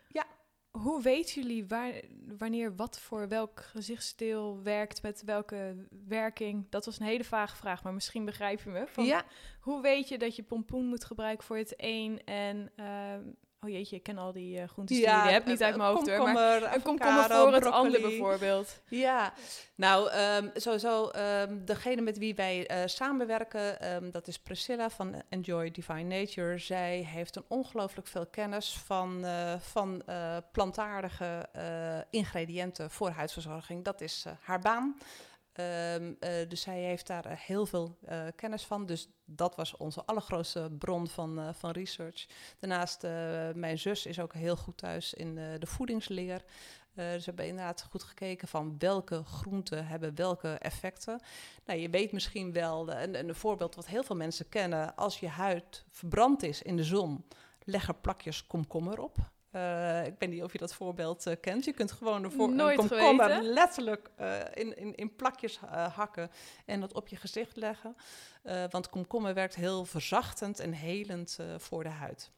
Hoe 0.79 1.03
weten 1.03 1.43
jullie 1.43 1.67
waar, 1.67 1.93
wanneer 2.39 2.77
wat 2.77 3.01
voor 3.01 3.29
welk 3.29 3.61
gezichtsdeel 3.61 4.63
werkt 4.63 5.03
met 5.03 5.23
welke 5.25 5.87
werking? 6.09 6.67
Dat 6.69 6.85
was 6.85 7.01
een 7.01 7.07
hele 7.07 7.25
vage 7.25 7.57
vraag, 7.57 7.83
maar 7.83 7.95
misschien 7.95 8.25
begrijp 8.25 8.63
je 8.63 8.71
me. 8.71 8.87
Van, 8.87 9.05
ja. 9.05 9.25
Hoe 9.61 9.83
weet 9.83 10.09
je 10.09 10.19
dat 10.19 10.37
je 10.37 10.43
pompoen 10.43 10.87
moet 10.87 11.05
gebruiken 11.05 11.47
voor 11.47 11.57
het 11.57 11.75
een 11.77 12.21
en... 12.25 12.71
Uh, 12.77 13.15
oh 13.61 13.71
jeetje, 13.71 13.97
ik 13.97 14.03
ken 14.03 14.19
al 14.19 14.33
die 14.33 14.59
uh, 14.59 14.69
groentes 14.69 14.99
ja, 14.99 15.17
die 15.17 15.27
je 15.27 15.33
hebt 15.33 15.47
niet 15.47 15.63
uit 15.63 15.77
mijn 15.77 15.89
hoofd. 15.89 16.07
Komkommer, 16.07 16.35
maar 16.35 16.75
een 16.75 16.83
komkommer 16.83 17.25
voor 17.25 17.53
het 17.53 17.65
andere 17.65 18.03
bijvoorbeeld. 18.03 18.81
Ja, 18.89 19.33
nou 19.75 20.11
um, 20.13 20.51
sowieso 20.55 21.11
um, 21.17 21.65
degene 21.65 22.01
met 22.01 22.19
wie 22.19 22.35
wij 22.35 22.71
uh, 22.71 22.87
samenwerken, 22.87 23.95
um, 23.95 24.11
dat 24.11 24.27
is 24.29 24.39
Priscilla 24.39 24.91
van 24.91 25.23
Enjoy 25.29 25.71
Divine 25.71 26.17
Nature. 26.19 26.59
Zij 26.59 26.97
heeft 26.97 27.37
een 27.37 27.45
ongelooflijk 27.49 28.07
veel 28.07 28.27
kennis 28.27 28.79
van, 28.85 29.25
uh, 29.25 29.55
van 29.59 30.03
plantaardige 30.53 31.49
ingrediënten 32.11 32.91
voor 32.91 33.11
huidverzorging. 33.11 33.85
Dat 33.85 34.01
is 34.01 34.25
haar 34.41 34.61
baan. 34.61 34.99
Um, 35.61 36.17
uh, 36.21 36.49
dus 36.49 36.61
zij 36.61 36.81
heeft 36.81 37.07
daar 37.07 37.27
uh, 37.27 37.33
heel 37.37 37.67
veel 37.67 37.99
uh, 38.09 38.23
kennis 38.37 38.65
van. 38.65 38.87
Dus 38.87 39.09
dat 39.25 39.57
was 39.57 39.77
onze 39.77 40.05
allergrootste 40.05 40.71
bron 40.79 41.09
van, 41.09 41.55
van 41.55 41.71
research. 41.71 42.27
Daarnaast, 42.59 43.03
mijn 43.55 43.79
zus 43.79 44.07
is 44.07 44.21
ook 44.21 44.33
heel 44.33 44.57
goed 44.57 44.77
thuis 44.77 45.15
in 45.15 45.35
de 45.35 45.67
voedingsleer. 45.67 46.45
dus 46.95 47.25
we 47.25 47.25
hebben 47.25 47.47
inderdaad 47.47 47.87
goed 47.91 48.03
gekeken 48.03 48.49
van 48.49 48.75
welke 48.79 49.25
groenten 49.25 49.87
hebben 49.87 50.15
welke 50.15 50.49
effecten. 50.49 51.21
Nou, 51.65 51.79
je 51.79 51.91
weet 51.91 52.13
misschien 52.13 52.53
wel, 52.53 52.93
een, 52.93 53.19
een 53.19 53.35
voorbeeld 53.35 53.75
wat 53.75 53.87
heel 53.87 54.03
veel 54.03 54.17
mensen 54.17 54.49
kennen. 54.49 54.97
Als 54.97 55.21
je 55.21 55.29
huid 55.29 55.85
verbrand 55.91 56.43
is 56.43 56.63
in 56.63 56.77
de 56.77 56.85
zon, 56.85 57.25
leg 57.65 57.89
er 57.89 57.95
plakjes 57.95 58.47
komkommer 58.47 59.01
op. 59.01 59.17
Uh, 59.59 60.07
ik 60.07 60.15
weet 60.19 60.31
niet 60.31 60.43
of 60.43 60.53
je 60.53 60.59
dat 60.59 60.75
voorbeeld 60.75 61.27
uh, 61.27 61.35
kent. 61.41 61.65
Je 61.65 61.73
kunt 61.73 61.93
gewoon 61.93 62.23
de 62.23 62.31
voor 62.31 62.51
Nooit 62.51 62.79
een 62.79 62.89
komkommer 62.89 63.25
geweten. 63.25 63.53
letterlijk 63.53 64.11
uh, 64.21 64.39
in, 64.55 64.77
in, 64.77 64.95
in 64.95 65.17
plakjes 65.17 65.59
hakken 65.95 66.31
en 66.67 66.81
dat 66.81 66.93
op 66.93 67.09
je 67.09 67.17
gezicht 67.17 67.57
leggen. 67.57 67.97
want 68.71 68.91
komkommer 68.91 69.35
werkt 69.35 69.55
heel 69.55 69.85
verzachtend 69.85 70.61
en 70.61 70.73
helend 70.73 71.39
voor 71.57 71.83
de 71.83 71.89
huid. 71.89 72.31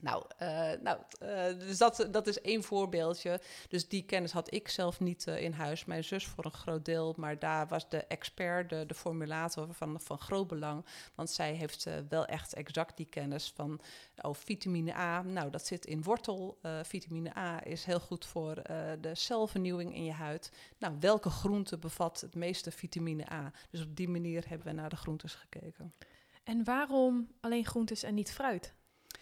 Nou, 0.00 0.24
uh, 0.42 0.70
nou 0.82 0.98
uh, 1.22 1.58
dus 1.58 1.78
dat, 1.78 2.08
dat 2.10 2.26
is 2.26 2.40
één 2.40 2.62
voorbeeldje. 2.62 3.40
Dus 3.68 3.88
die 3.88 4.02
kennis 4.02 4.32
had 4.32 4.54
ik 4.54 4.68
zelf 4.68 5.00
niet 5.00 5.26
uh, 5.26 5.42
in 5.42 5.52
huis. 5.52 5.84
Mijn 5.84 6.04
zus 6.04 6.26
voor 6.26 6.44
een 6.44 6.52
groot 6.52 6.84
deel. 6.84 7.14
Maar 7.16 7.38
daar 7.38 7.68
was 7.68 7.88
de 7.88 8.04
expert, 8.04 8.68
de, 8.68 8.86
de 8.86 8.94
formulator 8.94 9.74
van, 9.74 10.00
van 10.00 10.18
groot 10.18 10.46
belang. 10.46 10.84
Want 11.14 11.30
zij 11.30 11.52
heeft 11.52 11.86
wel 12.08 12.26
echt 12.26 12.54
exact 12.54 12.96
die 12.96 13.06
kennis 13.06 13.52
van 13.54 13.80
oh, 14.20 14.34
vitamine 14.34 14.94
A. 14.94 15.22
Nou, 15.22 15.50
dat 15.50 15.66
zit 15.66 15.86
in 15.86 16.02
wortel. 16.02 16.58
vitamine 16.82 17.36
A 17.36 17.66
is 17.66 17.84
heel 17.84 18.00
goed 18.00 18.26
voor 18.26 18.54
de 19.00 19.14
celvernieuwing 19.14 19.94
in 19.94 20.04
je 20.04 20.12
huid. 20.12 20.52
Nou, 20.78 20.96
welke 21.00 21.30
groente 21.30 21.78
bevat 21.78 22.20
het 22.20 22.34
meeste 22.34 22.70
vitamine 22.70 23.32
A? 23.32 23.52
Dus 23.70 23.82
op 23.82 23.96
die 23.96 24.08
manier 24.08 24.48
hebben 24.48 24.66
we 24.66 24.72
naar 24.72 24.88
de 24.88 24.96
groentes 24.96 25.34
gekeken. 25.34 25.94
En 26.44 26.64
waarom 26.64 27.28
alleen 27.40 27.66
groentes 27.66 28.02
en 28.02 28.14
niet 28.14 28.32
fruit? 28.32 28.74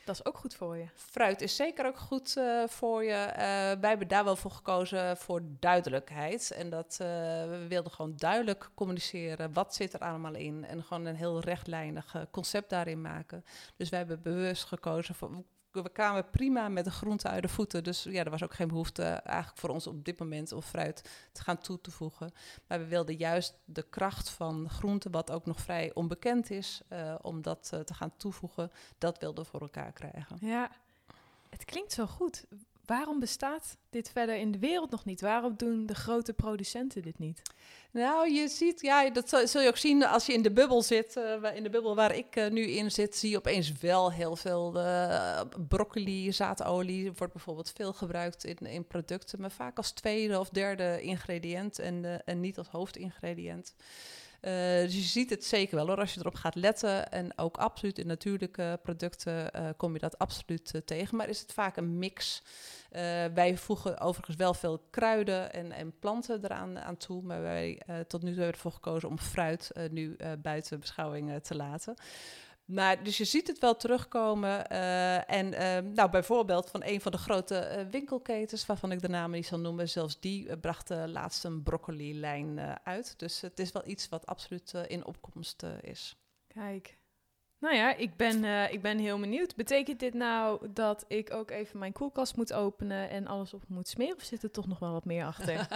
Dat 0.07 0.15
is 0.15 0.25
ook 0.25 0.39
goed 0.39 0.55
voor 0.55 0.77
je. 0.77 0.87
Fruit 0.95 1.41
is 1.41 1.57
zeker 1.57 1.87
ook 1.87 1.99
goed 1.99 2.35
uh, 2.39 2.63
voor 2.67 3.05
je. 3.05 3.27
Uh, 3.29 3.37
wij 3.81 3.89
hebben 3.89 4.09
daar 4.09 4.25
wel 4.25 4.37
voor 4.37 4.51
gekozen 4.51 5.17
voor 5.17 5.43
duidelijkheid. 5.61 6.51
En 6.51 6.71
dat 6.71 6.99
uh, 7.03 7.07
we 7.49 7.65
wilden 7.69 7.93
gewoon 7.93 8.13
duidelijk 8.17 8.71
communiceren. 8.75 9.53
Wat 9.53 9.75
zit 9.75 9.93
er 9.93 10.01
allemaal 10.01 10.35
in? 10.35 10.65
En 10.65 10.83
gewoon 10.83 11.07
een 11.07 11.17
heel 11.17 11.41
rechtlijnig 11.41 12.27
concept 12.31 12.71
daarin 12.71 13.01
maken. 13.01 13.45
Dus 13.77 13.89
wij 13.89 13.99
hebben 13.99 14.23
bewust 14.23 14.65
gekozen 14.65 15.15
voor 15.15 15.31
we 15.83 15.91
kwamen 15.91 16.31
prima 16.31 16.69
met 16.69 16.85
de 16.85 16.91
groente 16.91 17.29
uit 17.29 17.43
de 17.43 17.49
voeten. 17.49 17.85
Dus 17.85 18.03
ja, 18.03 18.25
er 18.25 18.31
was 18.31 18.43
ook 18.43 18.55
geen 18.55 18.69
behoefte 18.69 19.03
eigenlijk 19.03 19.59
voor 19.59 19.71
ons 19.71 19.87
op 19.87 20.05
dit 20.05 20.19
moment 20.19 20.53
om 20.53 20.63
fruit 20.63 21.29
te 21.33 21.43
gaan 21.43 21.59
toe 21.59 21.81
te 21.81 21.91
voegen. 21.91 22.33
Maar 22.67 22.79
we 22.79 22.87
wilden 22.87 23.17
juist 23.17 23.55
de 23.65 23.83
kracht 23.83 24.31
van 24.31 24.71
groente, 24.71 25.11
wat 25.11 25.31
ook 25.31 25.47
nog 25.47 25.61
vrij 25.61 25.91
onbekend 25.95 26.51
is, 26.51 26.81
uh, 26.93 27.15
om 27.23 27.43
dat 27.43 27.71
uh, 27.75 27.81
te 27.81 27.95
gaan 27.95 28.17
toevoegen, 28.17 28.71
dat 28.99 29.19
wilden 29.19 29.45
we 29.45 29.51
voor 29.51 29.61
elkaar 29.61 29.93
krijgen. 29.93 30.37
Ja, 30.41 30.71
het 31.49 31.65
klinkt 31.65 31.93
zo 31.93 32.07
goed. 32.07 32.47
Waarom 32.87 33.21
bestaat 33.21 33.77
dit 33.91 34.11
verder 34.11 34.37
in 34.37 34.51
de 34.53 34.59
wereld 34.59 34.91
nog 34.91 35.05
niet? 35.05 35.21
Waarom 35.21 35.55
doen 35.57 35.87
de 35.87 35.95
grote 35.95 36.33
producenten 36.33 37.03
dit 37.03 37.19
niet? 37.19 37.43
Nou, 37.91 38.31
je 38.31 38.49
ziet, 38.49 38.81
ja, 38.81 39.11
dat 39.11 39.29
zul, 39.29 39.63
je 39.63 39.69
ook 39.69 39.77
zien 39.77 40.07
als 40.07 40.27
je 40.27 40.33
in 40.33 40.43
de 40.43 40.53
bubbel 40.53 40.83
zit. 40.83 41.17
eh, 41.17 41.57
in 41.57 41.63
de 41.63 41.71
bubbel 41.71 41.95
waar 41.95 42.15
ik 42.15 42.37
eh, 42.37 42.51
nu 42.51 42.63
in 42.63 42.91
zit, 42.91 43.17
zie 43.17 43.31
je 43.31 43.37
opeens 43.37 43.73
wel 43.73 44.13
heel 44.13 44.37
veel 44.37 44.79
eh, 44.79 45.41
broccoli, 45.69 46.33
zaadolie. 46.33 47.13
Wordt 47.13 47.33
bijvoorbeeld 47.33 47.73
veel 47.75 47.93
gebruikt 47.93 48.45
in, 48.45 48.57
in 48.57 48.87
producten, 48.87 49.41
maar 49.41 49.51
vaak 49.51 49.77
als 49.77 49.91
tweede 49.91 50.39
of 50.39 50.49
derde 50.49 51.01
ingrediënt 51.03 51.79
en, 51.79 52.25
en 52.25 52.41
niet 52.41 52.59
als 52.59 52.69
hoofdingrediënt. 52.69 53.75
Eh, 54.47 54.53
dus 54.81 54.95
je 54.95 55.01
ziet 55.01 55.31
het 55.31 55.45
zeker 55.45 55.77
wel 55.77 55.87
hoor, 55.87 55.99
als 55.99 56.15
je 56.15 56.21
erop 56.21 56.35
gaat 56.35 56.55
letten. 56.55 57.11
En 57.13 57.39
ook 57.39 57.57
absoluut 57.57 57.99
in 57.99 58.07
natuurlijke 58.07 58.79
producten 58.83 59.53
eh, 59.53 59.69
kom 59.77 59.93
je 59.93 59.99
dat 59.99 60.19
absoluut 60.19 60.75
eh, 60.75 60.81
tegen. 60.81 61.17
Maar 61.17 61.29
is 61.29 61.41
het 61.41 61.53
vaak 61.53 61.77
een 61.77 61.99
mix. 61.99 62.43
Wij 63.35 63.57
voegen 63.57 63.99
overigens 64.01 64.37
wel 64.37 64.55
veel 64.55 64.87
kruiden 64.91 65.53
en, 65.53 65.73
en 65.73 65.99
planten 65.99 66.45
eraan 66.45 66.79
aan 66.79 66.97
toe. 66.97 67.23
Maar 67.23 67.43
wij 67.43 67.83
tot 68.07 68.23
nu 68.23 68.29
toe 68.29 68.39
hebben 68.39 68.55
ervoor 68.55 68.73
gekozen 68.73 69.09
om 69.09 69.19
fruit 69.19 69.71
nu 69.91 70.17
buiten 70.43 70.81
beschouwing 70.81 71.43
te 71.43 71.57
laten. 71.57 71.95
Maar, 72.67 73.03
dus 73.05 73.17
je 73.17 73.25
ziet 73.25 73.47
het 73.47 73.59
wel 73.59 73.77
terugkomen. 73.77 74.69
eh, 74.69 75.31
en 75.31 75.53
eh, 75.55 75.83
nou, 75.93 76.11
bijvoorbeeld 76.11 76.71
van 76.71 76.83
een 76.85 77.01
van 77.01 77.13
de 77.13 77.19
grote 77.19 77.59
eh, 77.59 77.87
winkelketens, 77.91 78.67
waarvan 78.67 78.93
ik 78.93 79.01
de 79.01 79.09
namen 79.09 79.37
niet 79.37 79.47
zal 79.47 79.59
noemen, 79.59 79.89
zelfs 79.89 80.21
die 80.21 80.49
eh, 80.49 80.61
bracht 80.61 80.91
eh, 80.91 81.05
laatst 81.07 81.45
een 81.45 81.63
broccoli-lijn 81.63 82.59
uit. 82.85 83.19
Dus 83.19 83.41
het 83.41 83.59
is 83.59 83.73
wel 83.73 83.87
iets 83.87 84.09
wat 84.09 84.27
absoluut 84.27 84.73
in 84.87 85.05
opkomst 85.07 85.63
is. 85.81 86.17
Kijk. 86.47 86.99
Nou 87.59 87.75
ja, 87.75 87.95
ik 87.95 88.17
ben, 88.17 88.45
eh, 88.45 88.73
ik 88.73 88.83
ben 88.83 88.99
heel 88.99 89.19
benieuwd. 89.19 89.57
Betekent 89.57 90.01
dit 90.01 90.15
nou 90.15 90.73
dat 90.73 91.05
ik 91.09 91.33
ook 91.33 91.51
even 91.51 91.79
mijn 91.79 91.93
koelkast 91.93 92.37
moet 92.37 92.53
openen 92.53 93.11
en 93.11 93.27
alles 93.27 93.55
op 93.55 93.63
moet 93.69 93.89
smeren? 93.89 94.17
Of 94.17 94.23
zit 94.23 94.43
er 94.43 94.51
toch 94.51 94.67
nog 94.67 94.79
wel 94.79 94.93
wat 94.93 95.05
meer 95.05 95.25
achter? 95.25 95.67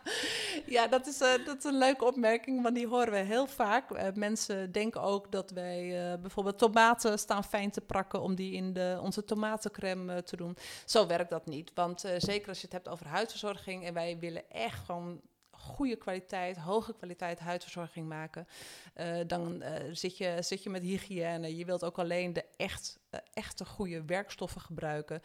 ja, 0.76 0.86
dat 0.86 1.06
is, 1.06 1.20
eh, 1.20 1.44
dat 1.46 1.56
is 1.56 1.64
een 1.64 1.78
leuke 1.78 2.04
opmerking, 2.04 2.62
want 2.62 2.74
die 2.74 2.86
horen 2.86 3.12
we 3.12 3.18
heel 3.18 3.46
vaak. 3.46 3.90
Eh, 3.90 4.12
mensen 4.14 4.72
denken 4.72 5.02
ook 5.02 5.32
dat 5.32 5.50
wij 5.50 6.16
bijvoorbeeld 6.20 6.58
tomaten 6.58 7.18
staan 7.18 7.44
fijn 7.44 7.70
te 7.70 7.80
prakken 7.80 8.20
om 8.20 8.34
die 8.34 8.52
in 8.52 8.72
de, 8.72 8.98
onze 9.02 9.24
tomatencrème 9.24 10.22
te 10.22 10.36
doen. 10.36 10.56
Zo 10.84 11.06
werkt 11.06 11.30
dat 11.30 11.46
niet, 11.46 11.70
want 11.74 12.04
zeker 12.16 12.48
als 12.48 12.58
je 12.58 12.64
het 12.64 12.72
hebt 12.72 12.88
over 12.88 13.06
huidverzorging 13.06 13.84
en 13.84 13.94
wij 13.94 14.18
willen 14.18 14.50
echt 14.50 14.84
gewoon 14.84 15.20
goede 15.68 15.96
kwaliteit, 15.96 16.56
hoge 16.56 16.94
kwaliteit 16.94 17.38
huidverzorging 17.38 18.08
maken, 18.08 18.46
eh, 18.94 19.16
dan 19.26 19.62
eh, 19.62 19.84
zit, 19.92 20.16
je, 20.16 20.36
zit 20.40 20.62
je 20.62 20.70
met 20.70 20.82
hygiëne. 20.82 21.56
Je 21.56 21.64
wilt 21.64 21.84
ook 21.84 21.98
alleen 21.98 22.32
de 22.32 22.44
echt, 22.56 22.98
eh, 23.10 23.20
echte 23.32 23.64
goede 23.64 24.04
werkstoffen 24.04 24.60
gebruiken. 24.60 25.22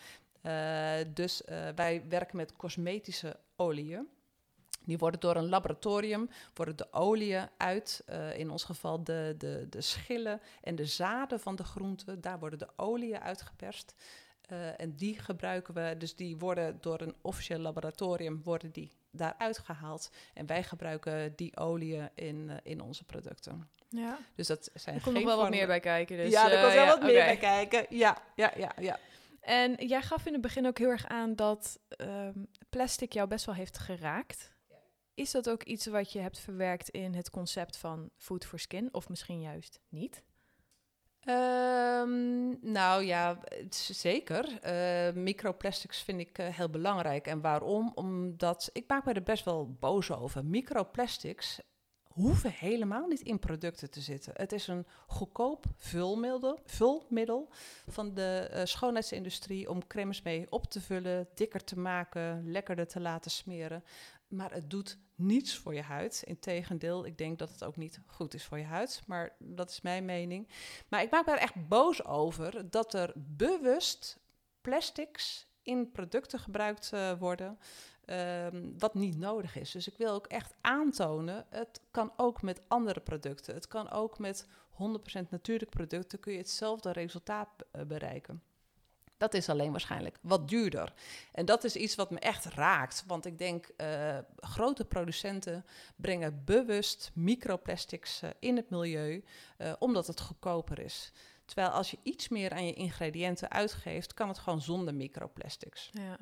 Dus 1.14 1.42
wij 1.76 2.04
werken 2.10 2.38
met 2.38 2.56
cosmetische 2.56 3.40
oliën. 3.56 4.08
Die 4.86 4.98
worden 4.98 5.20
door 5.20 5.36
een 5.36 5.50
laboratorium, 5.50 6.30
worden 6.54 6.76
de 6.76 6.94
oliën 6.94 7.50
uit, 7.58 8.04
in 8.36 8.50
ons 8.50 8.64
geval 8.64 9.04
de, 9.04 9.36
de, 9.38 9.68
de 9.70 9.82
schillen 9.82 10.42
en 10.62 10.76
de 10.76 10.86
zaden 10.86 11.40
van 11.40 11.56
de 11.56 11.64
groenten, 11.64 12.22
daar 12.22 12.40
worden 12.40 12.60
de 12.60 12.70
oliën 12.76 13.20
uitgeperst. 13.20 13.94
En 14.78 14.96
die 14.96 15.20
gebruiken 15.20 15.74
we, 15.74 15.96
dus 15.98 16.16
die 16.16 16.38
worden 16.38 16.78
door 16.82 17.02
een 17.02 17.16
officieel 17.22 17.60
laboratorium, 17.60 18.42
worden 18.44 18.72
die 18.72 18.92
daaruit 19.14 19.58
gehaald. 19.58 20.10
En 20.34 20.46
wij 20.46 20.64
gebruiken 20.64 21.36
die 21.36 21.58
oliën 21.58 22.10
in, 22.16 22.50
eh, 22.50 22.58
in 22.64 22.82
onze 22.82 23.04
producten. 23.04 23.70
ja. 23.90 24.18
Dus 24.36 24.48
dat 24.48 24.70
zijn 24.74 24.96
Er 24.96 25.02
komt 25.02 25.16
geen 25.16 25.26
nog 25.26 25.34
wel 25.34 25.44
wat 25.44 25.52
meer 25.52 25.68
bij 25.68 25.80
kijken. 25.80 26.18
Dus, 26.18 26.32
ja, 26.32 26.52
er 26.52 26.58
eh, 26.58 26.62
komt 26.62 26.74
wel 26.74 26.86
wat 26.86 27.02
meer 27.02 27.14
bij 27.26 27.38
kijken. 27.38 27.86
Ja, 27.90 28.18
ja, 28.36 28.52
ja, 28.56 28.72
ja. 28.80 29.00
En 29.40 29.88
jij 29.88 30.02
gaf 30.02 30.26
in 30.26 30.34
het 30.34 30.42
begin 30.42 30.68
ook 30.68 30.78
heel 30.78 30.90
erg 30.90 31.08
aan 31.08 31.36
dat 31.36 31.80
ehm, 31.88 32.44
plastic 32.70 33.14
jou 33.14 33.28
best 33.28 33.46
wel 33.46 33.56
heeft 33.56 33.78
geraakt. 33.78 34.52
Is 35.14 35.32
dat 35.32 35.50
ook 35.50 35.64
iets 35.64 35.86
wat 35.86 36.12
je 36.12 36.20
hebt 36.20 36.40
verwerkt 36.40 36.90
in 36.90 37.14
het 37.14 37.30
concept 37.30 37.78
van 37.78 38.10
food 38.18 38.46
for 38.46 38.60
skin? 38.60 38.94
Of 38.94 39.10
misschien 39.10 39.42
juist 39.42 39.80
niet? 39.90 40.24
Ehm, 41.26 42.72
nou 42.72 43.04
ja, 43.04 43.40
zeker. 43.70 44.60
Eh, 44.62 45.14
microplastics 45.14 46.02
vind 46.02 46.20
ik 46.20 46.38
eh, 46.38 46.48
heel 46.48 46.70
belangrijk. 46.70 47.28
En 47.28 47.42
waarom? 47.42 47.92
Omdat 47.96 48.70
ik 48.74 48.84
maak 48.88 49.06
me 49.06 49.14
er 49.14 49.24
best 49.24 49.46
wel 49.46 49.76
boos 49.80 50.12
over. 50.12 50.46
Microplastics 50.46 51.60
hoeven 52.14 52.52
helemaal 52.52 53.08
niet 53.08 53.22
in 53.22 53.40
producten 53.40 53.90
te 53.90 54.02
zitten. 54.02 54.34
Het 54.36 54.52
is 54.52 54.68
een 54.68 54.86
goedkoop 55.08 55.66
vulmiddel, 55.78 56.60
vulmiddel 56.66 57.50
van 57.88 58.14
de 58.14 58.48
eh, 58.52 58.66
schoonheidsindustrie 58.66 59.70
om 59.70 59.88
crèmes 59.88 60.22
mee 60.22 60.46
op 60.50 60.66
te 60.66 60.82
vullen, 60.82 61.28
dikker 61.34 61.64
te 61.64 61.80
maken, 61.80 62.52
lekkerder 62.52 62.88
te 62.88 63.00
laten 63.00 63.32
smeren. 63.32 63.84
Maar 64.28 64.54
het 64.54 64.70
doet 64.70 64.98
niets 65.16 65.58
voor 65.58 65.74
je 65.74 65.82
huid. 65.82 66.24
Integendeel, 66.26 67.06
ik 67.06 67.18
denk 67.18 67.40
dat 67.40 67.50
het 67.50 67.64
ook 67.64 67.78
niet 67.78 68.00
goed 68.06 68.34
is 68.34 68.46
voor 68.46 68.58
je 68.58 68.66
huid. 68.66 69.02
Maar 69.08 69.36
dat 69.40 69.70
is 69.70 69.82
mijn 69.82 70.06
mening. 70.06 70.50
Maar 70.90 71.02
ik 71.02 71.12
maak 71.12 71.26
me 71.26 71.32
er 71.32 71.38
echt 71.38 71.68
boos 71.68 72.06
over 72.06 72.70
dat 72.70 72.94
er 72.94 73.14
bewust 73.16 74.20
plastics 74.62 75.48
in 75.64 75.92
producten 75.92 76.40
gebruikt 76.40 76.94
eh, 76.94 77.12
worden. 77.20 77.60
Ehm, 78.06 78.70
wat 78.78 78.94
niet 78.94 79.18
nodig 79.18 79.56
is. 79.56 79.72
Dus 79.72 79.88
ik 79.88 79.98
wil 79.98 80.14
ook 80.14 80.28
echt 80.28 80.54
aantonen, 80.62 81.46
het 81.50 81.82
kan 81.92 82.12
ook 82.18 82.42
met 82.42 82.62
andere 82.68 83.00
producten. 83.00 83.54
Het 83.54 83.68
kan 83.68 83.90
ook 83.90 84.20
met 84.20 84.48
100% 84.70 85.30
natuurlijk 85.30 85.70
producten 85.70 86.20
kun 86.20 86.32
je 86.32 86.38
hetzelfde 86.38 86.92
resultaat 86.92 87.50
eh, 87.72 87.82
bereiken. 87.82 88.42
Dat 89.24 89.34
is 89.34 89.50
alleen 89.50 89.72
waarschijnlijk 89.72 90.18
wat 90.22 90.50
duurder. 90.50 90.94
En 91.32 91.46
dat 91.46 91.64
is 91.64 91.76
iets 91.76 91.96
wat 91.96 92.12
me 92.12 92.20
echt 92.20 92.46
raakt. 92.46 93.04
Want 93.08 93.26
ik 93.26 93.38
denk, 93.38 93.66
eh, 93.78 94.18
grote 94.36 94.86
producenten 94.86 95.66
brengen 95.96 96.42
bewust 96.46 97.12
microplastics 97.14 98.22
eh, 98.22 98.30
in 98.40 98.56
het 98.56 98.70
milieu, 98.70 99.24
eh, 99.58 99.74
omdat 99.80 100.08
het 100.08 100.22
goedkoper 100.22 100.80
is. 100.80 101.12
Terwijl 101.46 101.70
als 101.70 101.92
je 101.92 101.98
iets 102.04 102.30
meer 102.30 102.52
aan 102.52 102.66
je 102.66 102.74
ingrediënten 102.74 103.52
uitgeeft, 103.52 104.14
kan 104.14 104.28
het 104.28 104.38
gewoon 104.38 104.62
zonder 104.62 104.96
microplastics. 104.96 105.90
Ja. 105.92 106.18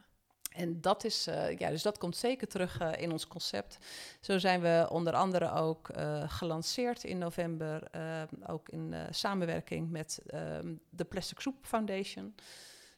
En 0.51 0.81
dat 0.81 1.03
is, 1.03 1.27
eh, 1.27 1.57
ja, 1.57 1.69
dus 1.69 1.81
dat 1.81 1.97
komt 1.97 2.15
zeker 2.15 2.47
terug 2.47 2.79
eh, 2.79 2.91
in 3.01 3.11
ons 3.11 3.27
concept. 3.27 3.77
Zo 4.21 4.37
zijn 4.37 4.61
we 4.61 4.87
onder 4.89 5.13
andere 5.13 5.51
ook 5.51 5.89
eh, 5.89 6.29
gelanceerd 6.29 7.03
in 7.03 7.17
november, 7.17 7.89
ook 8.47 8.69
in 8.69 8.93
samenwerking 9.09 9.89
met 9.89 10.21
ehm, 10.27 10.75
de 10.89 11.03
Plastic 11.03 11.39
Soup 11.39 11.55
Foundation. 11.61 12.35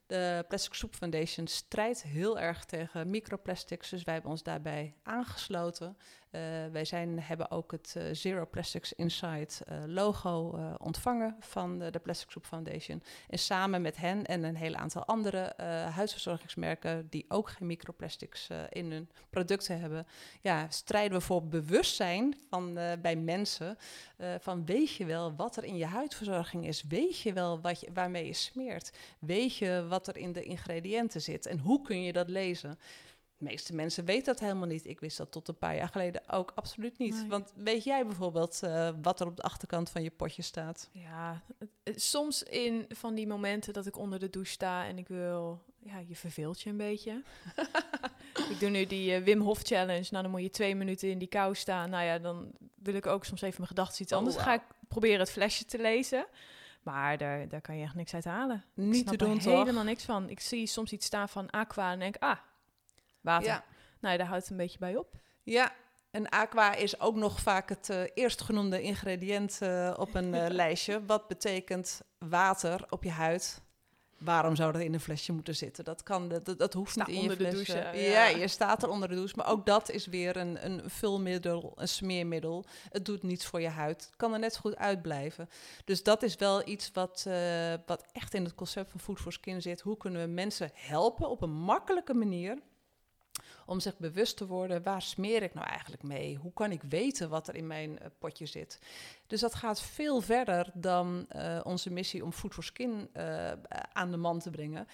De 0.06 0.46
Plastic 0.48 0.74
Soup 0.74 0.96
Foundation 0.96 1.48
strijdt 1.48 2.04
heel 2.04 2.40
erg 2.40 2.66
tegen 2.66 3.10
microplastics, 3.10 3.90
dus 3.90 4.04
wij 4.04 4.14
hebben 4.14 4.32
ons 4.32 4.44
daarbij 4.44 4.94
aangesloten. 5.04 5.98
Eh, 6.34 6.42
wij 6.72 6.86
zijn, 6.86 7.20
hebben 7.20 7.52
ook 7.52 7.72
het 7.72 7.94
eh, 7.98 8.04
Zero 8.12 8.46
Plastics 8.46 8.94
Inside 8.94 9.48
eh, 9.66 9.78
logo 9.88 10.60
ontvangen 10.78 11.36
van 11.40 11.80
de, 11.80 12.00
Plastic 12.04 12.32
Soup 12.32 12.46
Foundation. 12.46 13.04
En 13.30 13.40
samen 13.40 13.82
met 13.82 13.98
hen 13.98 14.26
en 14.26 14.44
een 14.44 14.56
heel 14.56 14.76
aantal 14.76 15.06
andere 15.06 15.54
huisverzorgingsmerken 15.92 17.08
die 17.10 17.26
ook 17.28 17.50
geen 17.50 17.68
microplastics 17.68 18.50
in 18.70 18.92
hun 18.92 19.10
producten 19.30 19.80
hebben, 19.80 20.08
ja, 20.42 20.70
strijden 20.70 21.18
we 21.18 21.24
voor 21.24 21.48
bewustzijn 21.48 22.36
van, 22.50 22.74
bij 23.02 23.16
mensen. 23.16 23.78
van 24.40 24.66
weet 24.66 24.96
je 24.96 25.06
wel 25.06 25.36
wat 25.36 25.56
er 25.56 25.64
in 25.64 25.78
je 25.78 25.86
huidverzorging 25.86 26.68
is? 26.68 26.84
Weet 26.84 27.20
je 27.20 27.34
wel 27.34 27.62
wat 27.62 27.80
je, 27.80 27.90
waarmee 27.94 28.26
je 28.26 28.34
smeert? 28.34 28.92
Weet 29.20 29.58
je 29.58 29.86
wat 29.90 30.08
er 30.08 30.18
in 30.18 30.32
de 30.32 30.44
ingrediënten 30.44 31.22
zit? 31.22 31.46
En 31.46 31.60
hoe 31.60 31.82
kun 31.82 32.04
je 32.04 32.14
dat 32.14 32.30
lezen? 32.30 32.80
De 33.44 33.50
meeste 33.50 33.76
mensen 33.76 34.06
weten 34.06 34.26
dat 34.26 34.40
helemaal 34.40 34.68
niet. 34.68 34.86
Ik 34.88 35.00
wist 35.00 35.18
dat 35.18 35.32
tot 35.32 35.48
een 35.48 35.58
paar 35.58 35.76
jaar 35.76 35.88
geleden 35.88 36.30
ook 36.30 36.52
absoluut 36.56 36.98
niet. 36.98 37.14
Nee. 37.14 37.28
Want 37.28 37.54
weet 37.56 37.84
jij 37.84 38.06
bijvoorbeeld 38.06 38.64
eh, 38.64 38.90
wat 39.02 39.20
er 39.20 39.28
op 39.28 39.36
de 39.36 39.42
achterkant 39.42 39.90
van 39.90 40.04
je 40.04 40.12
potje 40.12 40.42
staat? 40.42 40.90
Ja, 40.92 41.42
soms 41.96 42.44
in 42.44 42.86
van 42.90 43.16
die 43.16 43.28
momenten 43.28 43.74
dat 43.74 43.86
ik 43.86 43.98
onder 43.98 44.20
de 44.20 44.30
douche 44.30 44.52
sta 44.52 44.86
en 44.86 44.98
ik 44.98 45.08
wil, 45.08 45.64
ja, 45.80 46.00
je 46.08 46.16
verveelt 46.16 46.62
je 46.62 46.70
een 46.70 46.78
beetje. 46.78 47.22
ik 48.52 48.60
doe 48.60 48.70
nu 48.70 48.86
die 48.86 49.14
eh, 49.14 49.24
Wim 49.24 49.42
Hof 49.42 49.62
challenge. 49.62 50.08
Nou, 50.10 50.24
dan 50.24 50.32
moet 50.32 50.42
je 50.42 50.50
twee 50.50 50.76
minuten 50.76 51.10
in 51.10 51.18
die 51.18 51.28
kou 51.28 51.56
staan. 51.56 51.90
Nou 51.90 52.04
ja, 52.04 52.20
dan 52.20 52.52
wil 52.76 52.94
ik 52.94 53.06
ook 53.06 53.26
soms 53.26 53.42
even 53.42 53.56
mijn 53.58 53.70
gedachten 53.70 54.02
iets 54.02 54.12
Oh, 54.12 54.18
anders. 54.18 54.36
Dan 54.36 54.46
ga 54.46 54.54
ik 54.54 54.64
proberen 54.88 55.20
het 55.20 55.32
flesje 55.32 55.66
te 55.66 55.82
lezen. 55.82 56.26
Maar 56.84 57.18
daar, 57.18 57.48
daar 57.48 57.62
kan 57.62 57.78
je 57.78 57.84
echt 57.84 57.96
niks 57.96 58.14
uit 58.14 58.26
halen. 58.26 58.56
ik 58.56 58.84
Niet 58.84 58.96
snap 58.96 59.18
te 59.18 59.26
doen, 59.26 59.38
er 59.38 59.44
toch? 59.44 59.58
helemaal 59.58 59.84
niks 59.84 60.04
van. 60.04 60.30
Ik 60.30 60.40
zie 60.40 60.68
soms 60.68 60.92
iets 60.92 61.06
staan 61.06 61.30
van 61.30 61.50
aqua 61.50 61.92
en 61.92 62.00
denk, 62.00 62.16
ah, 62.20 62.38
water. 63.24 63.48
Ja. 63.48 63.64
Nou, 64.00 64.18
daar 64.18 64.28
houdt 64.28 64.42
het 64.42 64.52
een 64.52 64.58
beetje 64.58 64.80
bij 64.80 64.96
op. 64.96 65.16
Ja, 65.44 65.72
en 66.14 66.30
aqua 66.30 66.76
is 66.76 67.00
ook 67.00 67.16
nog 67.16 67.40
vaak 67.40 67.70
het 67.70 67.90
eh, 67.90 68.02
eerstgenoemde 68.14 68.82
ingrediënt 68.82 69.58
eh, 69.62 69.94
op 69.98 70.16
een 70.16 70.34
eh, 70.34 70.50
lijstje. 70.62 71.06
Wat 71.06 71.28
betekent 71.28 72.02
water 72.18 72.86
op 72.90 73.04
je 73.04 73.12
huid 73.12 73.62
waarom 74.18 74.56
zou 74.56 74.72
dat 74.72 74.82
in 74.82 74.94
een 74.94 75.00
flesje 75.00 75.34
moeten 75.34 75.56
zitten? 75.56 75.84
Dat, 75.84 76.04
kan, 76.04 76.28
dat, 76.28 76.58
dat 76.58 76.74
hoeft 76.74 76.96
niet 76.96 77.08
in 77.08 77.14
je 77.14 77.22
onder 77.22 77.38
de 77.38 77.50
flesje. 77.50 77.74
douche, 77.74 77.98
ja. 77.98 78.28
ja. 78.28 78.38
je 78.38 78.48
staat 78.48 78.84
er 78.84 78.90
onder 78.90 79.10
de 79.10 79.16
douche. 79.16 79.36
Maar 79.36 79.48
ook 79.50 79.66
dat 79.66 79.90
is 79.90 80.06
weer 80.06 80.38
een, 80.38 80.66
een 80.66 80.90
vulmiddel, 80.90 81.72
een 81.76 81.88
smeermiddel. 81.88 82.66
Het 82.90 83.06
doet 83.06 83.24
niets 83.24 83.46
voor 83.46 83.62
je 83.62 83.68
huid. 83.68 84.06
Het 84.06 84.16
kan 84.16 84.34
er 84.34 84.40
net 84.40 84.54
zo 84.54 84.60
goed 84.60 84.76
uitblijven. 84.76 85.50
Dus 85.86 86.04
dat 86.04 86.24
is 86.24 86.36
wel 86.36 86.68
iets 86.68 86.92
wat, 86.94 87.28
wat 87.86 88.06
echt 88.12 88.34
in 88.34 88.44
het 88.44 88.56
concept 88.56 88.92
van 88.92 89.00
Food 89.00 89.20
for 89.20 89.34
Skin 89.34 89.62
zit. 89.62 89.82
Hoe 89.82 89.98
kunnen 89.98 90.22
we 90.22 90.28
mensen 90.28 90.72
helpen 90.74 91.30
op 91.30 91.42
een 91.42 91.54
makkelijke 91.54 92.14
manier 92.14 92.58
om 93.66 93.80
zich 93.80 93.98
bewust 93.98 94.38
te 94.38 94.48
worden, 94.48 94.84
waar 94.84 95.02
smeer 95.02 95.44
ik 95.44 95.54
nou 95.54 95.68
eigenlijk 95.68 96.04
mee? 96.04 96.36
Hoe 96.36 96.54
kan 96.54 96.72
ik 96.72 96.82
weten 96.82 97.30
wat 97.30 97.48
er 97.48 97.56
in 97.56 97.68
mijn 97.68 98.00
eh, 98.00 98.08
potje 98.18 98.46
zit? 98.46 98.80
Dus 99.28 99.40
dat 99.40 99.56
gaat 99.56 99.82
veel 99.82 100.22
verder 100.22 100.72
dan 100.74 101.26
eh, 101.30 101.60
onze 101.64 101.92
missie 101.92 102.24
om 102.24 102.32
Food 102.32 102.54
for 102.54 102.64
Skin 102.64 103.10
eh, 103.14 103.52
aan 103.94 104.12
de 104.12 104.18
man 104.18 104.40
te 104.40 104.50
brengen. 104.50 104.88